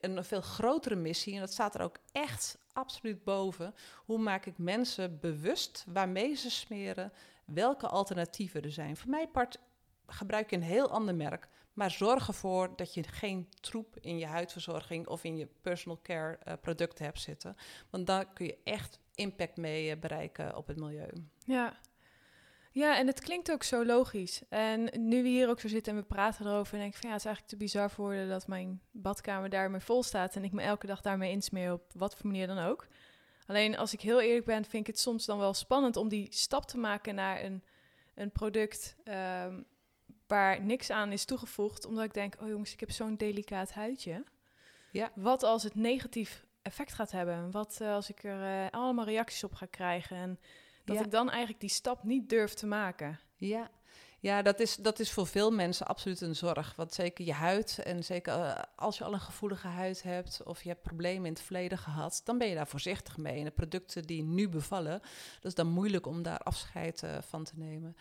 Een 0.00 0.24
veel 0.24 0.40
grotere 0.40 0.96
missie, 0.96 1.34
en 1.34 1.40
dat 1.40 1.52
staat 1.52 1.74
er 1.74 1.82
ook 1.82 1.98
echt 2.12 2.58
absoluut 2.72 3.24
boven. 3.24 3.74
Hoe 3.96 4.18
maak 4.18 4.46
ik 4.46 4.58
mensen 4.58 5.18
bewust 5.20 5.84
waarmee 5.88 6.34
ze 6.34 6.50
smeren, 6.50 7.12
welke 7.44 7.86
alternatieven 7.86 8.62
er 8.62 8.72
zijn? 8.72 8.96
Voor 8.96 9.10
mij 9.10 9.28
part 9.28 9.58
gebruik 10.06 10.50
je 10.50 10.56
een 10.56 10.62
heel 10.62 10.90
ander 10.90 11.14
merk, 11.14 11.48
maar 11.78 11.90
zorg 11.90 12.28
ervoor 12.28 12.76
dat 12.76 12.94
je 12.94 13.02
geen 13.02 13.48
troep 13.60 13.96
in 14.00 14.18
je 14.18 14.26
huidverzorging 14.26 15.06
of 15.06 15.24
in 15.24 15.36
je 15.36 15.48
personal 15.60 16.00
care 16.02 16.38
uh, 16.48 16.54
producten 16.60 17.04
hebt 17.04 17.20
zitten. 17.20 17.56
Want 17.90 18.06
daar 18.06 18.32
kun 18.32 18.46
je 18.46 18.58
echt 18.64 18.98
impact 19.14 19.56
mee 19.56 19.90
uh, 19.94 20.00
bereiken 20.00 20.56
op 20.56 20.66
het 20.66 20.76
milieu. 20.76 21.10
Ja. 21.44 21.78
Ja, 22.72 22.96
en 22.96 23.06
het 23.06 23.20
klinkt 23.20 23.52
ook 23.52 23.62
zo 23.62 23.84
logisch. 23.84 24.42
En 24.48 24.90
nu 25.08 25.22
we 25.22 25.28
hier 25.28 25.48
ook 25.48 25.60
zo 25.60 25.68
zitten 25.68 25.92
en 25.92 25.98
we 25.98 26.04
praten 26.06 26.46
erover, 26.46 26.74
en 26.74 26.80
denk 26.80 26.94
ik 26.94 27.00
van 27.00 27.08
ja, 27.08 27.14
het 27.14 27.24
is 27.24 27.30
eigenlijk 27.30 27.56
te 27.56 27.64
bizar 27.64 27.90
voor 27.90 28.04
woorden 28.04 28.28
dat 28.28 28.46
mijn 28.46 28.80
badkamer 28.90 29.48
daarmee 29.48 29.80
vol 29.80 30.02
staat 30.02 30.36
en 30.36 30.44
ik 30.44 30.52
me 30.52 30.62
elke 30.62 30.86
dag 30.86 31.00
daarmee 31.00 31.30
insmeer 31.30 31.72
op 31.72 31.92
wat 31.94 32.16
voor 32.16 32.26
manier 32.26 32.46
dan 32.46 32.58
ook. 32.58 32.86
Alleen 33.46 33.76
als 33.76 33.92
ik 33.92 34.00
heel 34.00 34.20
eerlijk 34.20 34.46
ben, 34.46 34.64
vind 34.64 34.86
ik 34.86 34.86
het 34.86 34.98
soms 34.98 35.24
dan 35.24 35.38
wel 35.38 35.54
spannend 35.54 35.96
om 35.96 36.08
die 36.08 36.26
stap 36.30 36.66
te 36.66 36.78
maken 36.78 37.14
naar 37.14 37.44
een, 37.44 37.62
een 38.14 38.30
product 38.30 38.96
um, 39.44 39.66
waar 40.28 40.62
niks 40.62 40.90
aan 40.90 41.12
is 41.12 41.24
toegevoegd, 41.24 41.86
omdat 41.86 42.04
ik 42.04 42.14
denk, 42.14 42.34
oh 42.40 42.48
jongens, 42.48 42.72
ik 42.72 42.80
heb 42.80 42.90
zo'n 42.90 43.16
delicaat 43.16 43.72
huidje. 43.72 44.24
Ja. 44.90 45.10
Wat 45.14 45.42
als 45.42 45.62
het 45.62 45.74
negatief 45.74 46.46
effect 46.62 46.92
gaat 46.92 47.10
hebben? 47.10 47.50
Wat 47.50 47.78
uh, 47.82 47.92
als 47.92 48.10
ik 48.10 48.24
er 48.24 48.64
uh, 48.64 48.70
allemaal 48.70 49.04
reacties 49.04 49.44
op 49.44 49.54
ga 49.54 49.66
krijgen? 49.66 50.16
En 50.16 50.38
dat 50.84 50.96
Ja. 50.96 51.04
ik 51.04 51.10
dan 51.10 51.28
eigenlijk 51.30 51.60
die 51.60 51.70
stap 51.70 52.02
niet 52.02 52.28
durf 52.28 52.54
te 52.54 52.66
maken. 52.66 53.18
Ja, 53.36 53.70
ja 54.20 54.42
dat, 54.42 54.60
is, 54.60 54.76
dat 54.76 54.98
is 54.98 55.12
voor 55.12 55.26
veel 55.26 55.50
mensen 55.50 55.86
absoluut 55.86 56.20
een 56.20 56.36
zorg. 56.36 56.76
Want 56.76 56.94
zeker 56.94 57.24
je 57.24 57.32
huid, 57.32 57.78
en 57.84 58.04
zeker 58.04 58.32
eh, 58.34 58.62
als 58.76 58.98
je 58.98 59.04
al 59.04 59.12
een 59.12 59.20
gevoelige 59.20 59.66
huid 59.66 60.02
hebt 60.02 60.42
of 60.42 60.62
je 60.62 60.68
hebt 60.68 60.82
problemen 60.82 61.26
in 61.26 61.32
het 61.32 61.42
verleden 61.42 61.78
gehad, 61.78 62.20
dan 62.24 62.38
ben 62.38 62.48
je 62.48 62.54
daar 62.54 62.68
voorzichtig 62.68 63.16
mee. 63.16 63.38
En 63.38 63.44
de 63.44 63.50
producten 63.50 64.02
die 64.02 64.22
nu 64.22 64.48
bevallen, 64.48 65.00
dat 65.34 65.44
is 65.44 65.54
dan 65.54 65.68
moeilijk 65.68 66.06
om 66.06 66.22
daar 66.22 66.38
afscheid 66.38 67.02
eh, 67.02 67.16
van 67.20 67.44
te 67.44 67.52
nemen. 67.56 67.96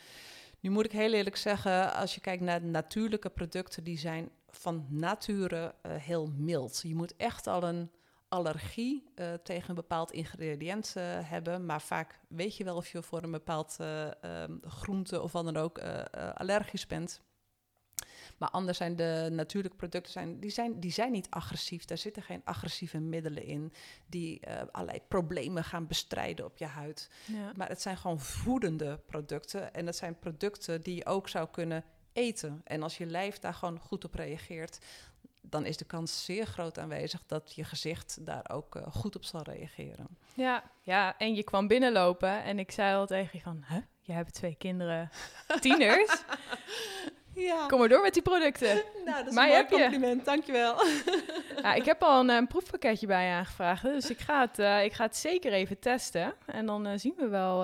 Nu 0.59 0.69
moet 0.69 0.85
ik 0.85 0.91
heel 0.91 1.13
eerlijk 1.13 1.35
zeggen, 1.35 1.93
als 1.93 2.15
je 2.15 2.21
kijkt 2.21 2.43
naar 2.43 2.63
natuurlijke 2.63 3.29
producten, 3.29 3.83
die 3.83 3.97
zijn 3.97 4.29
van 4.49 4.85
nature 4.89 5.75
eh, 5.81 5.91
heel 5.95 6.31
mild. 6.35 6.79
Je 6.83 6.95
moet 6.95 7.15
echt 7.15 7.47
al 7.47 7.63
een 7.63 7.91
allergie 8.29 9.11
eh, 9.15 9.33
tegen 9.33 9.69
een 9.69 9.75
bepaald 9.75 10.11
ingrediënt 10.11 10.93
eh, 10.95 11.03
hebben. 11.29 11.65
Maar 11.65 11.81
vaak 11.81 12.19
weet 12.27 12.57
je 12.57 12.63
wel 12.63 12.75
of 12.75 12.87
je 12.87 13.03
voor 13.03 13.23
een 13.23 13.31
bepaald 13.31 13.75
eh, 13.79 14.23
ehm, 14.23 14.57
groente 14.61 15.21
of 15.21 15.31
wat 15.31 15.43
dan 15.43 15.57
ook 15.57 15.79
allergisch 16.33 16.87
bent. 16.87 17.21
Maar 18.37 18.49
anders 18.49 18.77
zijn 18.77 18.95
de 18.95 19.29
natuurlijke 19.31 19.77
producten 19.77 20.11
zijn, 20.11 20.39
die 20.39 20.49
zijn, 20.49 20.79
die 20.79 20.91
zijn 20.91 21.11
niet 21.11 21.29
agressief. 21.29 21.85
Daar 21.85 21.97
zitten 21.97 22.23
geen 22.23 22.41
agressieve 22.43 22.99
middelen 22.99 23.43
in 23.43 23.73
die 24.05 24.39
eh, 24.39 24.61
allerlei 24.71 25.01
problemen 25.07 25.63
gaan 25.63 25.87
bestrijden 25.87 26.45
op 26.45 26.57
je 26.57 26.65
huid. 26.65 27.09
Ja. 27.25 27.51
Maar 27.55 27.69
het 27.69 27.81
zijn 27.81 27.97
gewoon 27.97 28.19
voedende 28.19 28.99
producten. 29.05 29.73
En 29.73 29.85
dat 29.85 29.95
zijn 29.95 30.19
producten 30.19 30.81
die 30.81 30.95
je 30.95 31.05
ook 31.05 31.29
zou 31.29 31.47
kunnen 31.51 31.83
eten. 32.13 32.61
En 32.63 32.83
als 32.83 32.97
je 32.97 33.05
lijf 33.05 33.39
daar 33.39 33.53
gewoon 33.53 33.79
goed 33.79 34.05
op 34.05 34.13
reageert, 34.13 34.79
dan 35.41 35.65
is 35.65 35.77
de 35.77 35.85
kans 35.85 36.25
zeer 36.25 36.45
groot 36.45 36.79
aanwezig 36.79 37.23
dat 37.25 37.55
je 37.55 37.63
gezicht 37.63 38.25
daar 38.25 38.49
ook 38.49 38.75
eh, 38.75 38.87
goed 38.91 39.15
op 39.15 39.23
zal 39.23 39.41
reageren. 39.41 40.07
Ja, 40.33 40.63
ja, 40.81 41.17
en 41.17 41.35
je 41.35 41.43
kwam 41.43 41.67
binnenlopen 41.67 42.43
en 42.43 42.59
ik 42.59 42.71
zei 42.71 42.95
al 42.95 43.05
tegen 43.05 43.29
je 43.33 43.41
van, 43.41 43.63
huh? 43.67 43.77
Je 44.01 44.13
hebt 44.13 44.33
twee 44.33 44.55
kinderen, 44.55 45.09
tieners. 45.61 46.23
Ja, 47.37 47.67
Kom 47.67 47.79
maar 47.79 47.89
door 47.89 48.01
met 48.01 48.13
die 48.13 48.21
producten. 48.21 48.83
nou, 49.05 49.17
dat 49.17 49.27
is 49.27 49.33
Maar 49.33 49.43
een 49.43 49.49
mooi 49.49 49.51
heb 49.61 49.69
je. 49.69 49.75
compliment. 49.77 50.25
Dankjewel. 50.25 50.75
Ja, 51.61 51.73
ik 51.73 51.85
heb 51.85 52.03
al 52.03 52.19
een, 52.19 52.29
eh, 52.29 52.47
proefpakketje 52.47 53.07
bij 53.07 53.25
je 53.27 53.33
aangevraagd, 53.33 53.83
dus 53.83 54.09
ik 54.09 54.19
ga 54.19 54.41
het, 54.41 54.59
eh, 54.59 54.83
ik 54.83 54.93
ga 54.93 55.03
het 55.03 55.15
zeker 55.15 55.51
even 55.53 55.79
testen. 55.79 56.33
En 56.45 56.65
dan 56.65 56.85
eh, 56.87 56.97
zien 56.97 57.13
we 57.17 57.27
wel 57.27 57.59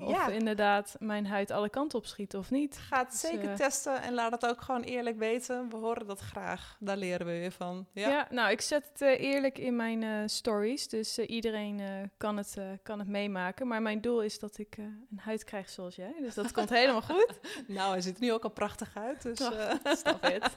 of 0.00 0.10
Ja. 0.10 0.28
inderdaad 0.28 0.96
mijn 0.98 1.26
huid 1.26 1.50
alle 1.50 1.68
kanten 1.68 1.98
op 1.98 2.06
schiet 2.06 2.34
of 2.36 2.50
niet. 2.50 2.78
Ga 2.78 2.98
het 2.98 3.10
Dus, 3.10 3.20
zeker 3.20 3.56
testen 3.56 4.02
en 4.02 4.14
laat 4.14 4.32
het 4.32 4.46
ook 4.46 4.60
gewoon 4.60 4.82
eerlijk 4.82 5.18
weten. 5.18 5.68
We 5.70 5.76
horen 5.76 6.06
dat 6.06 6.20
graag. 6.20 6.76
Daar 6.80 6.96
leren 6.96 7.26
we 7.26 7.32
weer 7.32 7.52
van. 7.52 7.86
Ja. 7.92 8.08
Ja. 8.08 8.26
nou, 8.30 8.50
ik 8.50 8.60
zet 8.60 8.90
het 8.92 9.00
eerlijk 9.00 9.58
in 9.58 9.76
mijn 9.76 10.30
stories, 10.30 10.88
dus 10.88 11.18
iedereen 11.18 11.80
kan, 12.16 12.36
het, 12.36 12.56
kan 12.82 12.98
het 12.98 13.08
meemaken. 13.08 13.66
Maar 13.66 13.82
mijn 13.82 14.00
doel 14.00 14.22
is 14.22 14.38
dat 14.38 14.58
ik 14.58 14.76
een 14.76 15.08
huid 15.20 15.44
krijg 15.44 15.68
zoals 15.68 15.96
jij, 15.96 16.14
dus 16.20 16.34
dat 16.34 16.52
komt 16.52 16.70
helemaal 16.70 17.02
goed. 17.02 17.32
Nou, 17.66 17.90
hij 17.90 18.00
ziet 18.00 18.14
er 18.16 18.22
nu 18.22 18.32
ook 18.32 18.44
al 18.44 18.50
prachtig 18.50 18.90
uit. 18.94 19.07
Dus, 19.22 19.40
eh, 19.40 19.74
Stop 19.96 20.24
it. 20.24 20.50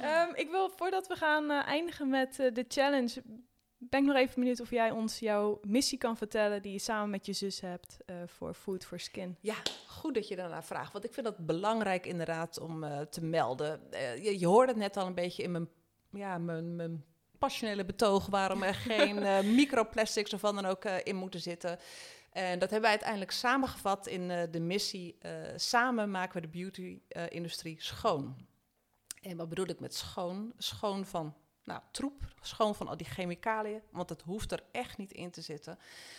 Ehm, 0.00 0.34
ik 0.34 0.50
wil, 0.50 0.70
voordat 0.70 1.06
we 1.06 1.16
gaan 1.16 1.50
eh, 1.50 1.66
eindigen 1.66 2.08
met 2.08 2.38
eh, 2.38 2.52
de 2.52 2.64
challenge, 2.68 3.22
ben 3.90 4.00
ik 4.00 4.06
nog 4.06 4.16
even 4.16 4.34
benieuwd 4.34 4.60
of 4.60 4.70
jij 4.70 4.90
ons 4.90 5.18
jouw 5.18 5.60
missie 5.62 5.98
kan 5.98 6.16
vertellen 6.16 6.62
die 6.62 6.72
je 6.72 6.78
samen 6.78 7.10
met 7.10 7.26
je 7.26 7.32
zus 7.32 7.60
hebt 7.60 7.96
eh, 8.06 8.16
voor 8.26 8.54
Food 8.54 8.84
for 8.84 9.00
Skin. 9.00 9.36
Ja, 9.40 9.54
goed 9.86 10.14
dat 10.14 10.28
je 10.28 10.36
daarnaar 10.36 10.64
vraagt. 10.64 10.92
Want 10.92 11.04
ik 11.04 11.12
vind 11.12 11.26
dat 11.26 11.46
belangrijk 11.46 12.06
inderdaad 12.06 12.60
om 12.60 12.84
eh, 12.84 13.00
te 13.00 13.24
melden. 13.24 13.92
Eh, 13.92 14.24
je, 14.24 14.38
je 14.38 14.46
hoorde 14.46 14.72
het 14.72 14.80
net 14.80 14.96
al 14.96 15.06
een 15.06 15.14
beetje 15.14 15.42
in 15.42 15.50
mijn, 15.50 15.68
ja, 16.10 16.38
mijn, 16.38 16.76
mijn 16.76 17.04
passionele 17.38 17.84
betoog... 17.84 18.26
waarom 18.26 18.62
er 18.62 18.74
geen 18.94 19.18
eh, 19.18 19.42
microplastics 19.42 20.34
of 20.34 20.40
wat 20.40 20.54
dan 20.54 20.66
ook 20.66 20.84
in 20.84 21.16
moeten 21.16 21.40
zitten. 21.40 21.78
En 22.32 22.58
dat 22.58 22.70
hebben 22.70 22.80
wij 22.80 22.90
uiteindelijk 22.90 23.30
samengevat 23.30 24.06
in 24.06 24.30
eh, 24.30 24.42
de 24.50 24.60
missie... 24.60 25.16
eh, 25.18 25.32
samen 25.56 26.10
maken 26.10 26.40
we 26.40 26.48
de 26.48 26.58
beauty-industrie 26.58 27.82
schoon. 27.82 28.46
En 29.22 29.36
wat 29.36 29.48
bedoel 29.48 29.68
ik 29.68 29.80
met 29.80 29.94
schoon? 29.94 30.52
Schoon 30.58 31.04
van 31.04 31.34
nou, 31.64 31.80
troep, 31.90 32.34
schoon 32.40 32.74
van 32.74 32.88
al 32.88 32.96
die 32.96 33.06
chemicaliën... 33.06 33.82
want 33.90 34.08
het 34.08 34.22
hoeft 34.22 34.52
er 34.52 34.62
echt 34.72 34.98
niet 34.98 35.12
in 35.12 35.30
te 35.30 35.40
zitten. 35.40 35.78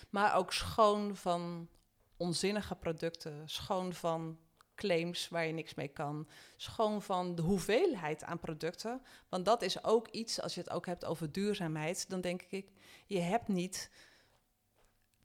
Maar 0.10 0.36
ook 0.36 0.54
schoon 0.54 1.16
van 1.16 1.70
onzinnige 2.18 2.76
producten, 2.76 3.50
schoon 3.50 3.94
van 3.94 4.40
claims 4.76 5.30
waar 5.30 5.46
je 5.46 5.54
niks 5.54 5.74
mee 5.74 5.88
kan, 5.88 6.28
schoon 6.58 7.02
van 7.02 7.36
de 7.36 7.42
hoeveelheid 7.42 8.24
aan 8.24 8.40
producten. 8.40 9.02
Want 9.30 9.46
dat 9.46 9.62
is 9.62 9.84
ook 9.84 10.08
iets, 10.08 10.42
als 10.42 10.54
je 10.54 10.60
het 10.60 10.70
ook 10.70 10.86
hebt 10.86 11.06
over 11.06 11.32
duurzaamheid, 11.32 12.10
dan 12.10 12.22
denk 12.22 12.42
ik, 12.42 12.72
je 13.06 13.20
hebt 13.20 13.48
niet 13.48 13.90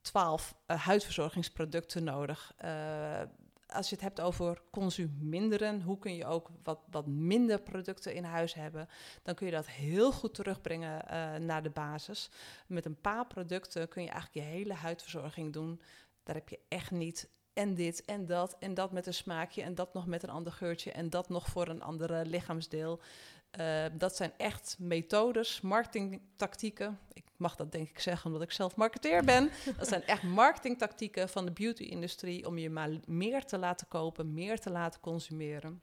twaalf 0.00 0.54
eh, 0.66 0.80
huidverzorgingsproducten 0.84 2.04
nodig. 2.04 2.52
Eh, 2.56 3.20
als 3.66 3.88
je 3.88 3.94
het 3.94 4.04
hebt 4.04 4.20
over 4.20 4.62
consuminderen, 4.70 5.82
hoe 5.82 5.98
kun 5.98 6.14
je 6.14 6.26
ook 6.26 6.50
wat, 6.62 6.78
wat 6.90 7.06
minder 7.06 7.60
producten 7.60 8.14
in 8.14 8.24
huis 8.24 8.54
hebben, 8.54 8.88
dan 9.22 9.34
kun 9.34 9.46
je 9.46 9.52
dat 9.52 9.66
heel 9.66 10.12
goed 10.12 10.34
terugbrengen 10.34 11.08
eh, 11.08 11.34
naar 11.34 11.62
de 11.62 11.70
basis. 11.70 12.30
Met 12.66 12.84
een 12.84 13.00
paar 13.00 13.26
producten 13.26 13.88
kun 13.88 14.02
je 14.02 14.10
eigenlijk 14.10 14.46
je 14.46 14.52
hele 14.52 14.74
huidverzorging 14.74 15.52
doen. 15.52 15.80
Daar 16.22 16.34
heb 16.34 16.48
je 16.48 16.58
echt 16.68 16.90
niet 16.90 17.28
en 17.52 17.74
dit 17.74 18.04
en 18.04 18.26
dat 18.26 18.56
en 18.58 18.74
dat 18.74 18.92
met 18.92 19.06
een 19.06 19.14
smaakje 19.14 19.62
en 19.62 19.74
dat 19.74 19.94
nog 19.94 20.06
met 20.06 20.22
een 20.22 20.30
ander 20.30 20.52
geurtje 20.52 20.92
en 20.92 21.10
dat 21.10 21.28
nog 21.28 21.46
voor 21.46 21.68
een 21.68 21.82
andere 21.82 22.26
lichaamsdeel. 22.26 23.00
Dat 23.92 24.16
zijn 24.16 24.32
echt 24.36 24.76
methodes, 24.78 25.60
marketingtactieken. 25.60 26.98
Mag 27.38 27.56
dat 27.56 27.72
denk 27.72 27.88
ik 27.88 27.98
zeggen 27.98 28.26
omdat 28.26 28.42
ik 28.42 28.52
zelf 28.52 28.76
marketeer 28.76 29.24
ben. 29.24 29.50
Dat 29.76 29.88
zijn 29.88 30.04
echt 30.04 30.22
marketingtactieken 30.22 31.28
van 31.28 31.44
de 31.44 31.52
beauty-industrie 31.52 32.46
om 32.46 32.58
je 32.58 32.70
maar 32.70 32.90
meer 33.06 33.44
te 33.44 33.58
laten 33.58 33.88
kopen, 33.88 34.34
meer 34.34 34.60
te 34.60 34.70
laten 34.70 35.00
consumeren. 35.00 35.82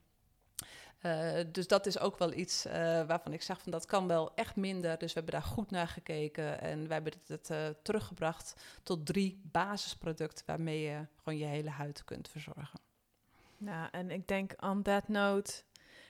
Eh, 1.06 1.44
dus 1.52 1.66
dat 1.66 1.86
is 1.86 1.98
ook 1.98 2.18
wel 2.18 2.32
iets 2.32 2.64
eh, 2.64 2.72
waarvan 3.06 3.32
ik 3.32 3.42
zeg 3.42 3.62
van 3.62 3.72
dat 3.72 3.86
kan 3.86 4.06
wel 4.06 4.34
echt 4.34 4.56
minder. 4.56 4.98
Dus 4.98 5.12
we 5.12 5.20
hebben 5.20 5.40
daar 5.40 5.50
goed 5.50 5.70
naar 5.70 5.88
gekeken 5.88 6.60
en 6.60 6.86
we 6.86 6.92
hebben 6.92 7.12
het 7.26 7.50
eh, 7.50 7.66
teruggebracht 7.82 8.54
tot 8.82 9.06
drie 9.06 9.40
basisproducten 9.42 10.46
waarmee 10.46 10.80
je 10.80 11.06
gewoon 11.16 11.38
je 11.38 11.44
hele 11.44 11.70
huid 11.70 12.04
kunt 12.04 12.28
verzorgen. 12.28 12.80
Nou, 13.58 13.88
en 13.92 14.10
ik 14.10 14.28
denk 14.28 14.54
on 14.64 14.82
that 14.82 15.08
note 15.08 15.52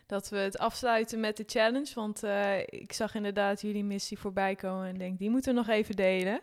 dat 0.07 0.29
we 0.29 0.37
het 0.37 0.59
afsluiten 0.59 1.21
met 1.21 1.37
de 1.37 1.45
challenge. 1.47 1.91
Want 1.95 2.23
eh, 2.23 2.59
ik 2.59 2.93
zag 2.93 3.15
inderdaad 3.15 3.61
jullie 3.61 3.85
missie 3.85 4.19
voorbij 4.19 4.55
komen 4.55 4.87
en 4.87 4.99
denk, 4.99 5.19
die 5.19 5.31
moeten 5.31 5.55
we 5.55 5.59
nog 5.59 5.69
even 5.69 5.97
delen. 5.97 6.41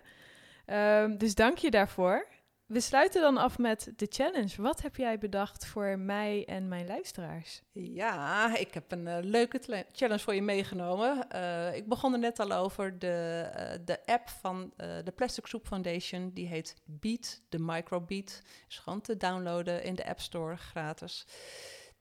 Ehm, 0.65 1.17
dus 1.17 1.36
dank 1.36 1.58
je 1.58 1.71
daarvoor. 1.71 2.28
we 2.65 2.80
sluiten 2.80 3.21
dan 3.21 3.38
af 3.38 3.58
met 3.58 3.93
de 3.95 4.08
challenge. 4.10 4.62
Wat 4.62 4.82
heb 4.82 4.95
jij 4.95 5.17
bedacht 5.17 5.65
voor 5.65 5.99
mij 5.99 6.45
en 6.45 6.67
mijn 6.67 6.88
luisteraars? 6.88 7.62
Ja, 7.71 8.58
ik 8.58 8.73
heb 8.73 8.91
een 8.91 9.08
eh, 9.08 9.17
leuke 9.21 9.86
challenge 9.91 10.23
voor 10.23 10.36
je 10.36 10.41
meegenomen. 10.41 11.30
Eh, 11.30 11.76
ik 11.76 11.88
begon 11.88 12.13
er 12.13 12.19
net 12.19 12.39
al 12.39 12.52
over 12.52 12.99
de, 12.99 13.49
de 13.86 14.06
app 14.06 14.30
van 14.30 14.73
de 14.78 15.12
Plastic 15.15 15.45
Soup 15.45 15.67
Foundation. 15.67 16.32
Die 16.34 16.47
heet 16.47 16.76
Beat, 16.86 17.41
de 17.49 17.60
Microbeat. 17.60 18.41
Is 18.67 18.80
gewoon 18.80 19.02
te 19.02 19.17
downloaden 19.17 19.84
in 19.84 19.95
de 19.95 20.06
App 20.06 20.19
Store, 20.19 20.56
gratis. 20.56 21.26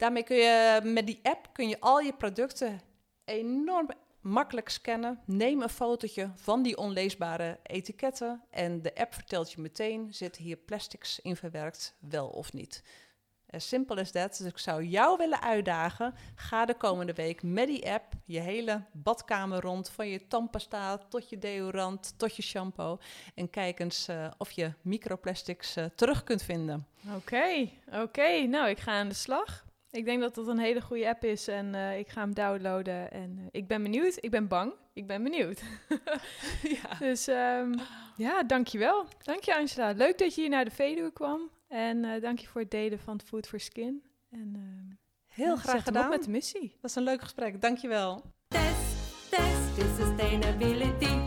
Daarmee 0.02 0.22
kun 0.22 0.36
je, 0.36 0.80
met 0.84 1.06
die 1.06 1.20
app 1.22 1.48
kun 1.52 1.68
je 1.68 1.80
al 1.80 2.00
je 2.00 2.12
producten 2.12 2.80
enorm 3.24 3.88
makkelijk 4.20 4.68
scannen. 4.68 5.20
Neem 5.26 5.62
een 5.62 5.68
fotootje 5.68 6.30
van 6.34 6.62
die 6.62 6.76
onleesbare 6.76 7.58
etiketten 7.62 8.42
en 8.50 8.82
de 8.82 8.94
app 8.94 9.14
vertelt 9.14 9.52
je 9.52 9.60
meteen, 9.60 10.14
zitten 10.14 10.42
hier 10.42 10.56
plastics 10.56 11.20
in 11.20 11.36
verwerkt, 11.36 11.94
wel 12.00 12.28
of 12.28 12.52
niet. 12.52 12.82
As 13.50 13.68
simple 13.68 14.00
as 14.00 14.10
that. 14.10 14.36
Dus 14.38 14.46
ik 14.46 14.58
zou 14.58 14.84
jou 14.84 15.16
willen 15.18 15.42
uitdagen. 15.42 16.14
Ga 16.34 16.64
de 16.64 16.74
komende 16.74 17.12
week 17.12 17.42
met 17.42 17.66
die 17.66 17.90
app 17.90 18.12
je 18.24 18.40
hele 18.40 18.84
badkamer 18.92 19.60
rond. 19.60 19.90
Van 19.90 20.08
je 20.08 20.26
tandpasta 20.26 20.98
tot 20.98 21.28
je 21.28 21.38
deodorant 21.38 22.14
tot 22.16 22.36
je 22.36 22.42
shampoo. 22.42 22.98
En 23.34 23.50
kijk 23.50 23.80
eens 23.80 24.08
eh, 24.08 24.30
of 24.38 24.50
je 24.50 24.72
microplastics 24.80 25.76
eh, 25.76 25.84
terug 25.94 26.22
kunt 26.24 26.42
vinden. 26.42 26.86
Oké, 27.16 27.68
oké. 27.92 28.46
Nou, 28.46 28.68
ik 28.68 28.78
ga 28.78 28.92
aan 28.92 29.08
de 29.08 29.14
slag. 29.14 29.64
Ik 29.92 30.04
denk 30.04 30.20
dat 30.20 30.34
dat 30.34 30.46
een 30.46 30.58
hele 30.58 30.80
goede 30.80 31.08
app 31.08 31.24
is 31.24 31.48
en 31.48 31.74
eh, 31.74 31.98
ik 31.98 32.08
ga 32.08 32.20
hem 32.20 32.34
downloaden. 32.34 33.10
En 33.10 33.38
eh, 33.38 33.44
ik 33.50 33.66
ben 33.66 33.82
benieuwd. 33.82 34.16
Ik 34.20 34.30
ben 34.30 34.48
bang. 34.48 34.72
Ik 34.92 35.06
ben 35.06 35.22
benieuwd. 35.22 35.62
ja. 36.82 36.94
Dus 37.08 37.26
ehm, 37.26 37.74
ja, 38.16 38.42
dankjewel. 38.42 39.04
Dank 39.22 39.42
je 39.42 39.56
Angela. 39.56 39.90
Leuk 39.90 40.18
dat 40.18 40.34
je 40.34 40.40
hier 40.40 40.50
naar 40.50 40.64
de 40.64 40.70
Veluwe 40.70 41.12
kwam. 41.12 41.50
En 41.68 42.04
eh, 42.04 42.20
dank 42.20 42.38
je 42.38 42.46
voor 42.46 42.60
het 42.60 42.70
delen 42.70 42.98
van 42.98 43.20
Food 43.24 43.48
for 43.48 43.60
Skin. 43.60 44.02
En 44.30 44.52
ehm, 44.54 44.96
Heel 45.26 45.56
graag 45.56 45.82
gedaan. 45.82 46.08
met 46.08 46.24
de 46.24 46.30
missie. 46.30 46.68
Dat 46.68 46.80
was 46.80 46.94
een 46.94 47.02
leuk 47.02 47.22
gesprek. 47.22 47.60
Dankjewel. 47.60 48.22
Test, 48.48 49.30
test 49.30 49.76
to 49.78 50.04
sustainability. 50.04 51.20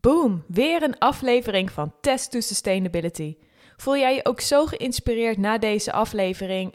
Boom, 0.00 0.44
weer 0.48 0.82
een 0.82 0.98
aflevering 0.98 1.70
van 1.70 1.94
Test 2.00 2.30
to 2.30 2.40
Sustainability. 2.40 3.36
Voel 3.76 3.96
jij 3.96 4.14
je 4.14 4.24
ook 4.24 4.40
zo 4.40 4.66
geïnspireerd 4.66 5.38
na 5.38 5.58
deze 5.58 5.92
aflevering 5.92 6.74